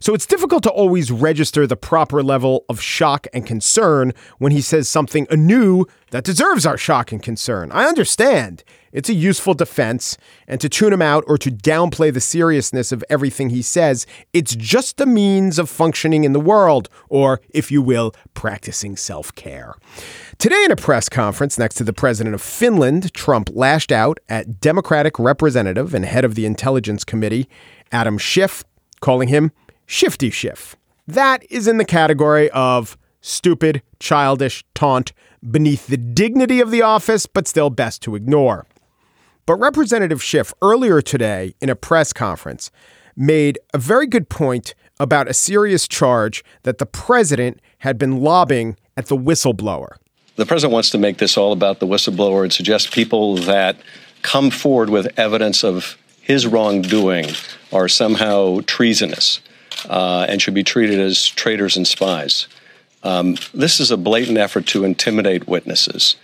So 0.00 0.14
it's 0.14 0.26
difficult 0.26 0.62
to 0.64 0.70
always 0.70 1.10
register 1.10 1.66
the 1.66 1.76
proper 1.76 2.22
level 2.22 2.64
of 2.68 2.80
shock 2.80 3.26
and 3.32 3.46
concern 3.46 4.12
when 4.38 4.52
he 4.52 4.60
says 4.60 4.88
something 4.88 5.26
anew 5.30 5.86
that 6.10 6.24
deserves 6.24 6.64
our 6.64 6.78
shock 6.78 7.12
and 7.12 7.22
concern. 7.22 7.70
I 7.72 7.84
understand. 7.84 8.64
It's 8.90 9.10
a 9.10 9.14
useful 9.14 9.52
defense, 9.52 10.16
and 10.46 10.60
to 10.62 10.68
tune 10.68 10.94
him 10.94 11.02
out 11.02 11.22
or 11.26 11.36
to 11.38 11.50
downplay 11.50 12.12
the 12.12 12.22
seriousness 12.22 12.90
of 12.90 13.04
everything 13.10 13.50
he 13.50 13.60
says, 13.60 14.06
it's 14.32 14.56
just 14.56 14.98
a 15.00 15.06
means 15.06 15.58
of 15.58 15.68
functioning 15.68 16.24
in 16.24 16.32
the 16.32 16.40
world, 16.40 16.88
or, 17.10 17.42
if 17.50 17.70
you 17.70 17.82
will, 17.82 18.14
practicing 18.32 18.96
self 18.96 19.34
care. 19.34 19.74
Today, 20.38 20.64
in 20.64 20.72
a 20.72 20.76
press 20.76 21.10
conference 21.10 21.58
next 21.58 21.74
to 21.76 21.84
the 21.84 21.92
president 21.92 22.34
of 22.34 22.40
Finland, 22.40 23.12
Trump 23.12 23.50
lashed 23.52 23.92
out 23.92 24.18
at 24.28 24.58
Democratic 24.58 25.18
representative 25.18 25.92
and 25.92 26.06
head 26.06 26.24
of 26.24 26.34
the 26.34 26.46
Intelligence 26.46 27.04
Committee, 27.04 27.46
Adam 27.92 28.16
Schiff, 28.16 28.64
calling 29.00 29.28
him 29.28 29.52
Shifty 29.90 30.28
Schiff. 30.28 30.76
That 31.06 31.42
is 31.48 31.66
in 31.66 31.78
the 31.78 31.84
category 31.84 32.50
of 32.50 32.98
stupid, 33.22 33.80
childish 33.98 34.62
taunt 34.74 35.14
beneath 35.50 35.86
the 35.86 35.96
dignity 35.96 36.60
of 36.60 36.70
the 36.70 36.82
office, 36.82 37.24
but 37.24 37.48
still 37.48 37.70
best 37.70 38.02
to 38.02 38.14
ignore. 38.14 38.66
But 39.46 39.56
Representative 39.56 40.22
Schiff 40.22 40.52
earlier 40.60 41.00
today 41.00 41.54
in 41.62 41.70
a 41.70 41.74
press 41.74 42.12
conference 42.12 42.70
made 43.16 43.58
a 43.72 43.78
very 43.78 44.06
good 44.06 44.28
point 44.28 44.74
about 45.00 45.26
a 45.26 45.32
serious 45.32 45.88
charge 45.88 46.44
that 46.64 46.76
the 46.76 46.84
president 46.84 47.58
had 47.78 47.96
been 47.96 48.20
lobbing 48.20 48.76
at 48.94 49.06
the 49.06 49.16
whistleblower. 49.16 49.96
The 50.36 50.44
president 50.44 50.74
wants 50.74 50.90
to 50.90 50.98
make 50.98 51.16
this 51.16 51.38
all 51.38 51.52
about 51.52 51.80
the 51.80 51.86
whistleblower 51.86 52.42
and 52.42 52.52
suggest 52.52 52.92
people 52.92 53.36
that 53.36 53.78
come 54.20 54.50
forward 54.50 54.90
with 54.90 55.18
evidence 55.18 55.64
of 55.64 55.96
his 56.20 56.46
wrongdoing 56.46 57.24
are 57.72 57.88
somehow 57.88 58.60
treasonous 58.66 59.40
uh, 59.88 60.26
and 60.28 60.40
should 60.40 60.54
be 60.54 60.64
treated 60.64 60.98
as 61.00 61.26
traitors 61.26 61.76
and 61.76 61.86
spies. 61.86 62.48
Um, 63.02 63.36
this 63.54 63.80
is 63.80 63.90
a 63.90 63.96
blatant 63.96 64.38
effort 64.38 64.66
to 64.68 64.84
intimidate 64.84 65.46
witnesses. 65.46 66.16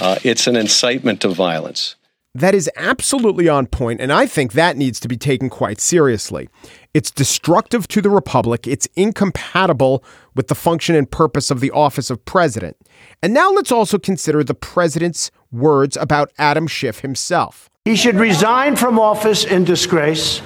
Uh, 0.00 0.18
it's 0.22 0.46
an 0.46 0.56
incitement 0.56 1.20
to 1.22 1.28
violence 1.28 1.96
that 2.34 2.54
is 2.54 2.70
absolutely 2.76 3.48
on 3.48 3.66
point, 3.66 4.00
and 4.00 4.12
I 4.12 4.26
think 4.26 4.52
that 4.52 4.76
needs 4.76 4.98
to 5.00 5.08
be 5.08 5.16
taken 5.16 5.50
quite 5.50 5.80
seriously. 5.80 6.48
It's 6.94 7.10
destructive 7.10 7.86
to 7.88 8.00
the 8.00 8.08
Republic, 8.10 8.66
it's 8.66 8.88
incompatible 8.96 10.02
with 10.34 10.48
the 10.48 10.54
function 10.54 10.94
and 10.94 11.10
purpose 11.10 11.50
of 11.50 11.60
the 11.60 11.70
office 11.72 12.08
of 12.08 12.24
president. 12.24 12.76
And 13.22 13.34
now 13.34 13.50
let's 13.50 13.72
also 13.72 13.98
consider 13.98 14.42
the 14.42 14.54
president's 14.54 15.30
words 15.50 15.96
about 15.96 16.32
Adam 16.38 16.66
Schiff 16.66 17.00
himself. 17.00 17.68
He 17.84 17.96
should 17.96 18.14
resign 18.14 18.76
from 18.76 18.98
office 18.98 19.44
in 19.44 19.64
disgrace 19.64 20.40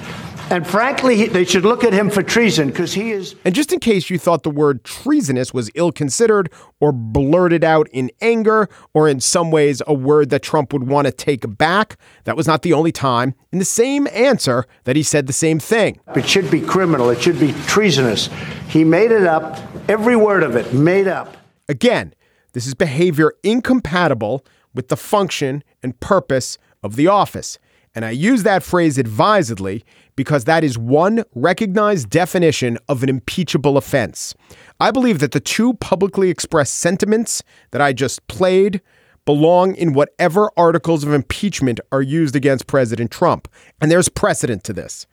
and 0.51 0.67
frankly, 0.67 1.27
they 1.27 1.45
should 1.45 1.65
look 1.65 1.83
at 1.83 1.93
him 1.93 2.09
for 2.09 2.23
treason 2.23 2.69
because 2.69 2.95
he 2.95 3.11
is. 3.11 3.35
And 3.45 3.55
just 3.55 3.73
in 3.73 3.81
case 3.81 4.11
you 4.11 4.19
thought 4.19 4.45
the 4.45 4.51
word 4.51 4.85
treasonous 4.85 5.53
was 5.53 5.71
ill 5.75 5.91
considered 5.91 6.53
or 6.81 6.93
blurted 6.93 7.65
out 7.65 7.89
in 7.93 8.11
anger 8.21 8.69
or 8.95 9.09
in 9.09 9.21
some 9.21 9.51
ways 9.51 9.83
a 9.87 9.95
word 9.95 10.31
that 10.31 10.43
Trump 10.43 10.73
would 10.73 10.87
want 10.87 11.07
to 11.07 11.13
take 11.13 11.45
back, 11.59 11.99
that 12.25 12.37
was 12.37 12.47
not 12.47 12.63
the 12.63 12.73
only 12.73 12.93
time 12.93 13.35
in 13.53 13.59
the 13.59 13.65
same 13.65 14.07
answer 14.13 14.67
that 14.85 14.95
he 14.95 15.03
said 15.03 15.27
the 15.27 15.33
same 15.33 15.59
thing. 15.59 15.99
It 16.15 16.29
should 16.29 16.51
be 16.51 16.61
criminal, 16.61 17.11
it 17.11 17.21
should 17.21 17.41
be 17.41 17.53
treasonous. 17.67 18.29
He 18.69 18.85
made 18.85 19.11
it 19.11 19.25
up, 19.25 19.59
every 19.89 20.17
word 20.17 20.43
of 20.43 20.55
it, 20.55 20.73
made 20.73 21.09
up. 21.09 21.37
Again, 21.69 22.15
this 22.53 22.67
is 22.67 22.75
behavior 22.75 23.35
incompatible 23.43 24.45
with 24.75 24.89
the 24.89 24.97
function 24.97 25.65
and 25.83 25.99
purpose 25.99 26.57
of 26.83 26.97
the 26.97 27.09
office. 27.09 27.59
And 27.97 28.05
I 28.05 28.11
use 28.11 28.43
that 28.43 28.63
phrase 28.63 28.99
advisedly 28.99 29.83
because 30.17 30.45
that 30.45 30.63
is 30.63 30.77
one 30.77 31.25
recognized 31.35 32.11
definition 32.11 32.77
of 32.91 33.03
an 33.03 33.09
impeachable 33.09 33.79
offense. 33.79 34.35
I 34.79 34.91
believe 34.91 35.19
that 35.21 35.33
the 35.33 35.41
two 35.41 35.75
publicly 35.75 36.29
expressed 36.29 36.75
sentiments 36.75 37.43
that 37.71 37.81
I 37.81 37.95
just 37.95 38.27
played 38.29 38.83
belong 39.25 39.75
in 39.75 39.95
whatever 39.95 40.51
articles 40.59 41.05
of 41.05 41.13
impeachment 41.15 41.81
are 41.91 42.03
used 42.03 42.37
against 42.37 42.67
President 42.67 43.11
Trump. 43.11 43.49
And 43.81 43.91
there's 43.91 44.11
precedent 44.11 44.63
to 44.65 44.75
this. 44.75 45.07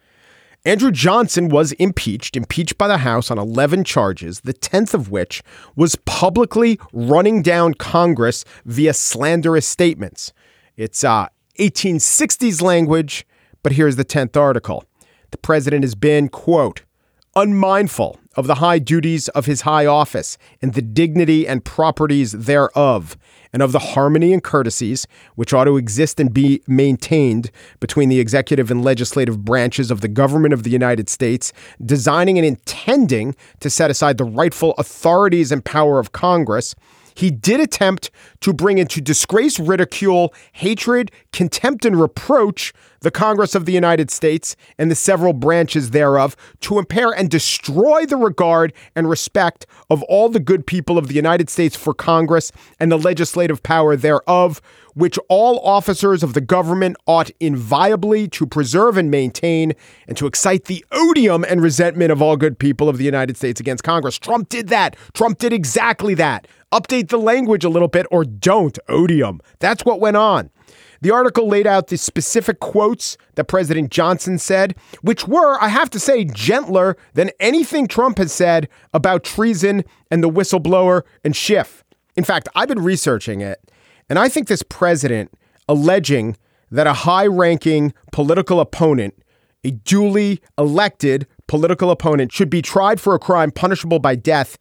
Andrew 0.66 0.92
Johnson 0.92 1.48
was 1.50 1.72
impeached, 1.74 2.36
impeached 2.36 2.78
by 2.78 2.90
the 2.90 3.00
House 3.00 3.32
on 3.32 3.38
11 3.38 3.86
charges, 3.86 4.42
the 4.42 4.54
10th 4.54 4.94
of 4.94 5.10
which 5.10 5.42
was 5.76 5.96
publicly 6.06 6.80
running 6.92 7.42
down 7.42 7.74
Congress 7.74 8.44
via 8.66 8.94
slanderous 8.94 9.68
statements. 9.68 10.34
It's 10.78 11.04
uh, 11.04 11.28
1860s 11.60 12.62
language, 12.62 13.26
but 13.62 13.74
here's 13.74 13.96
the 13.96 14.06
10th 14.06 14.36
article. 14.36 14.84
The 15.32 15.38
president 15.38 15.84
has 15.84 15.96
been, 15.96 16.30
quote, 16.30 16.84
unmindful 17.36 18.20
of 18.36 18.48
the 18.48 18.56
high 18.56 18.80
duties 18.80 19.28
of 19.30 19.46
his 19.46 19.62
high 19.62 19.86
office 19.86 20.38
and 20.62 20.74
the 20.74 20.82
dignity 20.82 21.48
and 21.48 21.64
properties 21.64 22.32
thereof, 22.32 23.18
and 23.52 23.62
of 23.62 23.72
the 23.72 23.80
harmony 23.80 24.34
and 24.34 24.44
courtesies 24.44 25.06
which 25.36 25.54
ought 25.54 25.66
to 25.66 25.78
exist 25.78 26.20
and 26.20 26.34
be 26.34 26.62
maintained 26.68 27.52
between 27.80 28.10
the 28.10 28.20
executive 28.20 28.72
and 28.72 28.84
legislative 28.84 29.46
branches 29.46 29.92
of 29.92 30.02
the 30.02 30.08
government 30.08 30.54
of 30.54 30.64
the 30.64 30.72
United 30.72 31.08
States, 31.08 31.54
designing 31.84 32.38
and 32.38 32.46
intending 32.46 33.36
to 33.60 33.70
set 33.70 33.92
aside 33.92 34.18
the 34.18 34.24
rightful 34.24 34.74
authorities 34.80 35.52
and 35.52 35.64
power 35.64 36.00
of 36.00 36.12
Congress 36.12 36.74
he 37.16 37.32
did 37.32 37.60
attempt 37.60 38.12
to 38.42 38.54
bring 38.54 38.78
into 38.78 39.02
disgrace, 39.02 39.60
ridicule, 39.60 40.34
hatred, 40.54 41.12
contempt, 41.32 41.86
and 41.86 42.00
reproach 42.00 42.74
the 43.04 43.12
Congress 43.12 43.54
of 43.54 43.66
the 43.66 43.72
United 43.72 44.10
States 44.10 44.56
and 44.78 44.90
the 44.90 44.96
several 44.96 45.34
branches 45.34 45.92
thereof 45.92 46.36
to 46.62 46.80
impair 46.80 47.12
and 47.12 47.30
destroy 47.30 48.06
the 48.06 48.18
regard 48.18 48.74
and 48.96 49.10
respect 49.10 49.66
of 49.90 50.02
all 50.04 50.30
the 50.30 50.40
good 50.40 50.66
people 50.66 50.98
of 50.98 51.08
the 51.08 51.14
United 51.14 51.50
States 51.50 51.76
for 51.76 51.94
Congress 51.94 52.52
and 52.80 52.92
the 52.92 52.98
legislative 52.98 53.62
power 53.62 53.96
thereof, 53.98 54.62
which 54.94 55.20
all 55.28 55.60
officers 55.60 56.24
of 56.24 56.34
the 56.34 56.42
government 56.42 56.96
ought 57.06 57.30
inviolably 57.40 58.28
to 58.30 58.46
preserve 58.46 58.96
and 58.96 59.12
maintain, 59.12 59.74
and 60.08 60.16
to 60.16 60.26
excite 60.26 60.66
the 60.66 60.86
odium 60.92 61.44
and 61.44 61.62
resentment 61.62 62.12
of 62.12 62.22
all 62.22 62.38
good 62.38 62.58
people 62.58 62.88
of 62.88 62.98
the 62.98 63.06
United 63.06 63.36
States 63.36 63.60
against 63.60 63.84
Congress. 63.84 64.18
Trump 64.18 64.48
did 64.48 64.70
that. 64.70 64.96
Trump 65.14 65.40
did 65.40 65.52
exactly 65.52 66.14
that. 66.14 66.48
Update 66.72 67.10
the 67.10 67.20
language 67.20 67.66
a 67.66 67.70
little 67.70 67.88
bit 67.88 68.06
or 68.12 68.24
don't. 68.24 68.80
Odium. 68.88 69.42
That's 69.60 69.84
what 69.84 70.00
went 70.00 70.18
on. 70.18 70.50
The 71.04 71.12
article 71.12 71.50
laid 71.50 71.68
out 71.68 71.88
the 71.88 71.98
specific 71.98 72.62
quotes 72.62 73.18
that 73.36 73.50
President 73.50 73.92
Johnson 73.92 74.40
said, 74.40 74.74
which 75.02 75.28
were, 75.28 75.62
I 75.62 75.68
have 75.68 75.90
to 75.90 76.00
say, 76.00 76.24
gentler 76.24 76.96
than 77.14 77.30
anything 77.42 77.88
Trump 77.88 78.20
has 78.20 78.32
said 78.32 78.70
about 78.94 79.26
treason 79.26 79.84
and 80.10 80.24
the 80.24 80.30
whistleblower 80.30 81.02
and 81.26 81.36
Schiff. 81.36 81.84
In 82.16 82.24
fact, 82.24 82.48
I've 82.56 82.70
been 82.70 82.82
researching 82.82 83.42
it, 83.42 83.70
and 84.10 84.18
I 84.18 84.30
think 84.30 84.48
this 84.48 84.64
president 84.64 85.34
alleging 85.68 86.38
that 86.72 86.88
a 86.88 86.94
high 86.94 87.28
ranking 87.28 87.94
political 88.14 88.62
opponent, 88.62 89.14
a 89.66 89.72
duly 89.72 90.40
elected 90.58 91.28
political 91.48 91.92
opponent, 91.92 92.32
should 92.32 92.50
be 92.50 92.62
tried 92.62 93.02
for 93.02 93.14
a 93.14 93.20
crime 93.20 93.52
punishable 93.52 94.00
by 94.00 94.16
death 94.16 94.58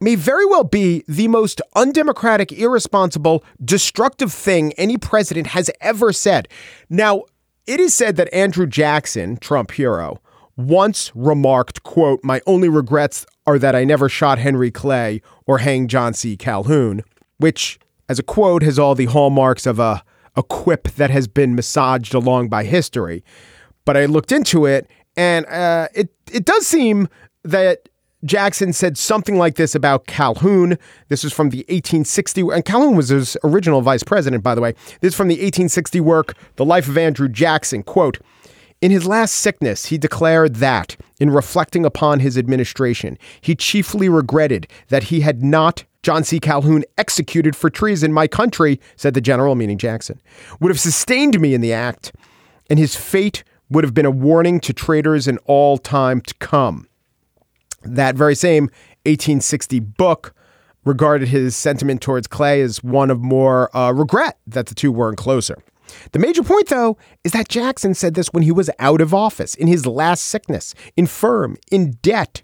may 0.00 0.14
very 0.14 0.46
well 0.46 0.64
be 0.64 1.04
the 1.08 1.28
most 1.28 1.60
undemocratic, 1.74 2.52
irresponsible, 2.52 3.44
destructive 3.64 4.32
thing 4.32 4.72
any 4.74 4.96
president 4.96 5.48
has 5.48 5.70
ever 5.80 6.12
said. 6.12 6.48
Now, 6.88 7.24
it 7.66 7.80
is 7.80 7.94
said 7.94 8.16
that 8.16 8.32
Andrew 8.32 8.66
Jackson, 8.66 9.36
Trump 9.38 9.72
hero, 9.72 10.20
once 10.56 11.10
remarked, 11.14 11.82
quote, 11.82 12.20
my 12.22 12.40
only 12.46 12.68
regrets 12.68 13.26
are 13.46 13.58
that 13.58 13.74
I 13.74 13.84
never 13.84 14.08
shot 14.08 14.38
Henry 14.38 14.70
Clay 14.70 15.20
or 15.46 15.58
hanged 15.58 15.90
John 15.90 16.14
C. 16.14 16.36
Calhoun, 16.36 17.02
which, 17.38 17.78
as 18.08 18.18
a 18.18 18.22
quote, 18.22 18.62
has 18.62 18.78
all 18.78 18.94
the 18.94 19.06
hallmarks 19.06 19.66
of 19.66 19.78
a, 19.78 20.02
a 20.34 20.42
quip 20.42 20.88
that 20.92 21.10
has 21.10 21.28
been 21.28 21.54
massaged 21.54 22.14
along 22.14 22.48
by 22.48 22.64
history. 22.64 23.24
But 23.84 23.96
I 23.96 24.06
looked 24.06 24.32
into 24.32 24.64
it, 24.66 24.88
and 25.16 25.46
uh, 25.46 25.88
it, 25.94 26.10
it 26.32 26.44
does 26.44 26.66
seem 26.66 27.08
that 27.44 27.88
Jackson 28.26 28.72
said 28.72 28.98
something 28.98 29.38
like 29.38 29.54
this 29.54 29.74
about 29.74 30.06
Calhoun. 30.06 30.78
This 31.08 31.24
is 31.24 31.32
from 31.32 31.50
the 31.50 31.58
1860, 31.68 32.40
and 32.42 32.64
Calhoun 32.64 32.96
was 32.96 33.08
his 33.08 33.36
original 33.44 33.80
vice 33.80 34.02
president, 34.02 34.42
by 34.42 34.54
the 34.54 34.60
way. 34.60 34.72
This 35.00 35.12
is 35.12 35.16
from 35.16 35.28
the 35.28 35.34
1860 35.34 36.00
work, 36.00 36.34
The 36.56 36.64
Life 36.64 36.88
of 36.88 36.98
Andrew 36.98 37.28
Jackson. 37.28 37.82
Quote, 37.82 38.18
in 38.82 38.90
his 38.90 39.06
last 39.06 39.34
sickness, 39.34 39.86
he 39.86 39.96
declared 39.96 40.56
that, 40.56 40.96
in 41.18 41.30
reflecting 41.30 41.86
upon 41.86 42.20
his 42.20 42.36
administration, 42.36 43.16
he 43.40 43.54
chiefly 43.54 44.08
regretted 44.08 44.68
that 44.88 45.04
he 45.04 45.20
had 45.20 45.42
not 45.42 45.84
John 46.02 46.24
C. 46.24 46.38
Calhoun 46.38 46.84
executed 46.98 47.56
for 47.56 47.70
treason. 47.70 48.12
My 48.12 48.28
country, 48.28 48.80
said 48.96 49.14
the 49.14 49.20
general, 49.20 49.54
meaning 49.54 49.78
Jackson, 49.78 50.20
would 50.60 50.70
have 50.70 50.78
sustained 50.78 51.40
me 51.40 51.54
in 51.54 51.62
the 51.62 51.72
act, 51.72 52.12
and 52.68 52.78
his 52.78 52.94
fate 52.94 53.44
would 53.70 53.82
have 53.82 53.94
been 53.94 54.06
a 54.06 54.10
warning 54.10 54.60
to 54.60 54.72
traitors 54.72 55.26
in 55.26 55.38
all 55.46 55.78
time 55.78 56.20
to 56.20 56.34
come. 56.34 56.86
That 57.86 58.16
very 58.16 58.34
same 58.34 58.64
1860 59.04 59.80
book 59.80 60.34
regarded 60.84 61.28
his 61.28 61.56
sentiment 61.56 62.00
towards 62.00 62.26
Clay 62.26 62.60
as 62.60 62.82
one 62.82 63.10
of 63.10 63.20
more 63.20 63.74
uh, 63.76 63.92
regret 63.92 64.38
that 64.46 64.66
the 64.66 64.74
two 64.74 64.92
weren't 64.92 65.18
closer. 65.18 65.58
The 66.12 66.18
major 66.18 66.42
point, 66.42 66.68
though, 66.68 66.96
is 67.24 67.32
that 67.32 67.48
Jackson 67.48 67.94
said 67.94 68.14
this 68.14 68.28
when 68.32 68.42
he 68.42 68.52
was 68.52 68.70
out 68.78 69.00
of 69.00 69.14
office, 69.14 69.54
in 69.54 69.68
his 69.68 69.86
last 69.86 70.24
sickness, 70.24 70.74
infirm, 70.96 71.56
in 71.70 71.92
debt. 72.02 72.42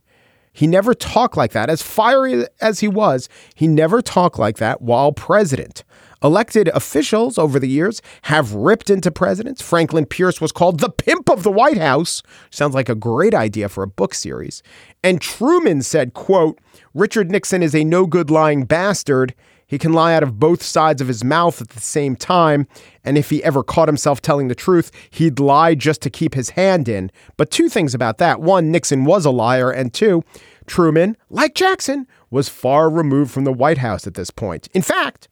He 0.52 0.66
never 0.66 0.94
talked 0.94 1.36
like 1.36 1.52
that. 1.52 1.70
As 1.70 1.82
fiery 1.82 2.46
as 2.60 2.80
he 2.80 2.88
was, 2.88 3.28
he 3.54 3.66
never 3.66 4.02
talked 4.02 4.38
like 4.38 4.58
that 4.58 4.82
while 4.82 5.12
president. 5.12 5.82
Elected 6.22 6.68
officials 6.68 7.36
over 7.36 7.58
the 7.58 7.68
years 7.68 8.00
have 8.22 8.54
ripped 8.54 8.90
into 8.90 9.10
presidents. 9.10 9.60
Franklin 9.60 10.06
Pierce 10.06 10.40
was 10.40 10.52
called 10.52 10.78
the 10.78 10.90
pimp 10.90 11.28
of 11.28 11.42
the 11.42 11.50
White 11.50 11.78
House. 11.78 12.22
Sounds 12.50 12.74
like 12.74 12.88
a 12.88 12.94
great 12.94 13.34
idea 13.34 13.68
for 13.68 13.82
a 13.82 13.88
book 13.88 14.14
series. 14.14 14.62
And 15.02 15.20
Truman 15.20 15.82
said, 15.82 16.14
quote, 16.14 16.60
Richard 16.94 17.30
Nixon 17.30 17.62
is 17.62 17.74
a 17.74 17.82
no 17.82 18.06
good 18.06 18.30
lying 18.30 18.64
bastard. 18.64 19.34
He 19.72 19.78
can 19.78 19.94
lie 19.94 20.12
out 20.12 20.22
of 20.22 20.38
both 20.38 20.62
sides 20.62 21.00
of 21.00 21.08
his 21.08 21.24
mouth 21.24 21.62
at 21.62 21.70
the 21.70 21.80
same 21.80 22.14
time. 22.14 22.68
And 23.04 23.16
if 23.16 23.30
he 23.30 23.42
ever 23.42 23.62
caught 23.62 23.88
himself 23.88 24.20
telling 24.20 24.48
the 24.48 24.54
truth, 24.54 24.90
he'd 25.08 25.40
lie 25.40 25.74
just 25.74 26.02
to 26.02 26.11
keep 26.11 26.35
his 26.35 26.50
hand 26.50 26.90
in. 26.90 27.11
But 27.38 27.50
two 27.50 27.70
things 27.70 27.94
about 27.94 28.18
that. 28.18 28.42
One, 28.42 28.70
Nixon 28.70 29.06
was 29.06 29.24
a 29.24 29.30
liar. 29.30 29.70
And 29.70 29.94
two, 29.94 30.24
Truman, 30.66 31.16
like 31.30 31.54
Jackson, 31.54 32.06
was 32.30 32.50
far 32.50 32.90
removed 32.90 33.30
from 33.30 33.44
the 33.44 33.52
White 33.52 33.78
House 33.78 34.06
at 34.06 34.12
this 34.12 34.30
point. 34.30 34.68
In 34.74 34.82
fact, 34.82 35.28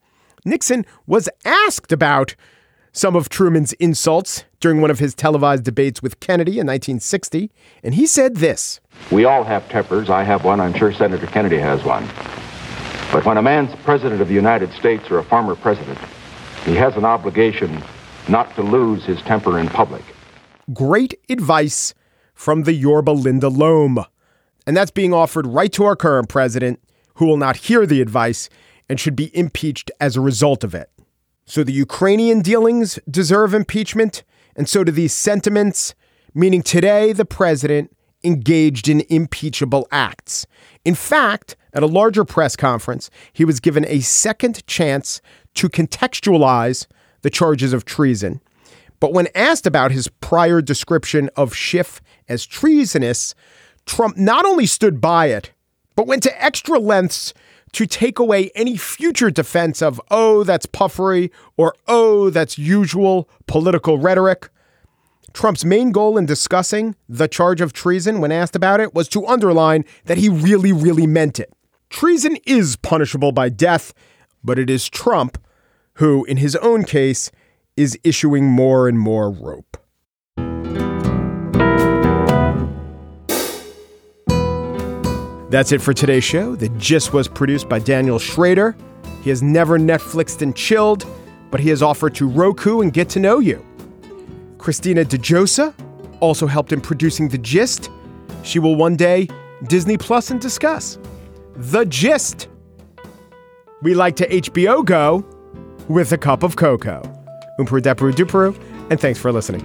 Nixon 0.47 0.87
was 1.07 1.29
asked 1.45 1.93
about 1.93 2.35
some 2.93 3.15
of 3.17 3.29
Truman's 3.29 3.75
insults 3.75 4.45
during 4.59 4.81
one 4.81 4.91
of 4.91 5.01
his 5.01 5.15
televised 5.15 5.65
debates 5.65 6.03
with 6.03 6.19
Kennedy 6.19 6.53
in 6.53 6.67
1960, 6.67 7.51
and 7.85 7.93
he 7.93 8.07
said 8.07 8.37
this 8.37 8.81
We 9.13 9.27
all 9.27 9.45
have 9.45 9.69
tempers. 9.69 10.09
I 10.09 10.23
have 10.23 10.45
one. 10.47 10.61
I'm 10.61 10.73
sure 10.73 10.95
Senator 10.95 11.27
Kennedy 11.27 11.59
has 11.59 11.85
one. 11.85 12.09
But 13.13 13.25
when 13.25 13.39
a 13.39 13.43
man's 13.43 13.75
president 13.85 14.21
of 14.21 14.29
the 14.29 14.35
United 14.35 14.73
States 14.73 15.11
or 15.11 15.19
a 15.19 15.25
former 15.25 15.57
president, 15.57 15.99
he 16.65 16.77
has 16.77 16.97
an 16.97 17.05
obligation 17.05 17.83
not 18.29 18.55
to 18.55 18.63
lose 18.63 19.05
his 19.05 19.21
temper 19.23 19.59
in 19.59 19.67
public. 19.67 20.03
Great 20.73 21.15
advice 21.29 21.93
from 22.35 22.63
the 22.63 22.73
Yorba 22.73 23.11
Linda 23.11 23.49
Loam. 23.49 24.05
And 24.67 24.77
that's 24.77 24.93
being 24.93 25.13
offered 25.13 25.47
right 25.47 25.73
to 25.73 25.85
our 25.85 25.97
current 25.97 26.29
president, 26.29 26.81
who 27.15 27.27
will 27.27 27.37
not 27.37 27.57
hear 27.57 27.85
the 27.85 28.01
advice 28.01 28.49
and 28.89 29.01
should 29.01 29.17
be 29.17 29.37
impeached 29.37 29.91
as 30.01 30.17
a 30.17 30.21
result 30.21 30.63
of 30.63 30.75
it. 30.75 30.91
So 31.45 31.65
the 31.65 31.73
Ukrainian 31.73 32.43
dealings 32.43 32.99
deserve 33.11 33.55
impeachment, 33.55 34.23
and 34.55 34.69
so 34.69 34.85
do 34.85 34.93
these 34.93 35.13
sentiments, 35.13 35.95
meaning 36.33 36.63
today 36.63 37.13
the 37.13 37.25
president 37.25 37.95
engaged 38.25 38.89
in 38.89 39.05
impeachable 39.09 39.89
acts. 39.91 40.47
In 40.85 40.95
fact, 40.95 41.57
at 41.73 41.83
a 41.83 41.87
larger 41.87 42.25
press 42.25 42.57
conference, 42.57 43.11
he 43.33 43.45
was 43.45 43.61
given 43.61 43.85
a 43.87 44.01
second 44.01 44.67
chance 44.67 45.21
to 45.55 45.69
contextualize 45.69 46.87
the 47.23 47.31
charges 47.31 47.73
of 47.73 47.85
treason. 47.85 48.41
But 48.99 49.13
when 49.13 49.29
asked 49.35 49.67
about 49.67 49.93
his 49.93 50.09
prior 50.09 50.61
description 50.61 51.31
of 51.37 51.55
Schiff 51.55 52.01
as 52.29 52.45
treasonous, 52.45 53.35
Trump 53.87 54.17
not 54.17 54.45
only 54.45 54.67
stood 54.67 55.01
by 55.01 55.27
it, 55.27 55.53
but 55.97 56.07
went 56.07 56.23
to 56.25 56.43
extra 56.43 56.79
lengths 56.79 57.33
to 57.73 57.87
take 57.87 58.19
away 58.19 58.51
any 58.55 58.77
future 58.77 59.31
defense 59.31 59.81
of, 59.81 60.01
oh, 60.11 60.45
that's 60.45 60.67
puffery 60.67 61.31
or 61.57 61.75
oh, 61.87 62.31
that's 62.31 62.59
usual 62.59 63.29
political 63.47 63.99
rhetoric. 63.99 64.51
Trump's 65.33 65.65
main 65.65 65.93
goal 65.93 66.19
in 66.19 66.27
discussing 66.27 66.97
the 67.09 67.29
charge 67.29 67.61
of 67.61 67.73
treason 67.73 68.21
when 68.21 68.33
asked 68.33 68.57
about 68.57 68.81
it 68.81 68.95
was 68.95 69.09
to 69.09 69.27
underline 69.27 69.85
that 70.05 70.19
he 70.19 70.29
really, 70.29 70.73
really 70.73 71.07
meant 71.07 71.39
it. 71.39 71.53
Treason 71.89 72.37
is 72.45 72.77
punishable 72.77 73.33
by 73.33 73.49
death, 73.49 73.93
but 74.43 74.59
it 74.59 74.69
is 74.69 74.89
Trump 74.89 75.39
who, 75.95 76.25
in 76.25 76.39
his 76.39 76.57
own 76.57 76.85
case, 76.85 77.31
is 77.77 77.99
issuing 78.05 78.45
more 78.45 78.89
and 78.89 78.99
more 78.99 79.31
rope. 79.31 79.77
That's 85.51 85.73
it 85.73 85.81
for 85.83 85.93
today's 85.93 86.23
show. 86.23 86.55
The 86.55 86.69
Gist 86.71 87.13
was 87.13 87.27
produced 87.27 87.69
by 87.69 87.81
Daniel 87.81 88.19
Schroeder. 88.19 88.77
He 89.23 89.31
has 89.31 89.43
never 89.43 89.79
Netflixed 89.79 90.43
and 90.43 90.55
chilled, 90.55 91.05
but 91.51 91.61
he 91.61 91.69
has 91.71 91.83
offered 91.83 92.15
to 92.15 92.29
Roku 92.29 92.81
and 92.83 92.93
get 92.93 93.09
to 93.11 93.21
know 93.21 93.41
you. 93.41 93.67
Christina 94.61 95.07
DeJosa 95.07 95.75
also 96.21 96.47
helped 96.47 96.73
in 96.73 96.83
producing 96.83 97.31
The 97.31 97.39
Gist. 97.39 97.91
She 98.43 98.59
will 98.59 98.77
one 98.77 98.95
day 98.95 99.27
Disney 99.69 99.97
Plus 99.97 100.31
and 100.31 100.39
discuss. 100.39 100.99
The 101.57 101.87
Gist. 101.87 102.49
We 103.81 103.95
like 103.95 104.17
to 104.17 104.29
HBO 104.29 104.85
go 104.85 105.25
with 105.89 106.13
a 106.13 106.19
cup 106.19 106.43
of 106.43 106.57
cocoa. 106.57 107.01
Umperu 107.59 107.81
Depuru 107.81 108.13
Duperu, 108.13 108.55
and 108.91 109.01
thanks 109.01 109.19
for 109.19 109.33
listening. 109.33 109.65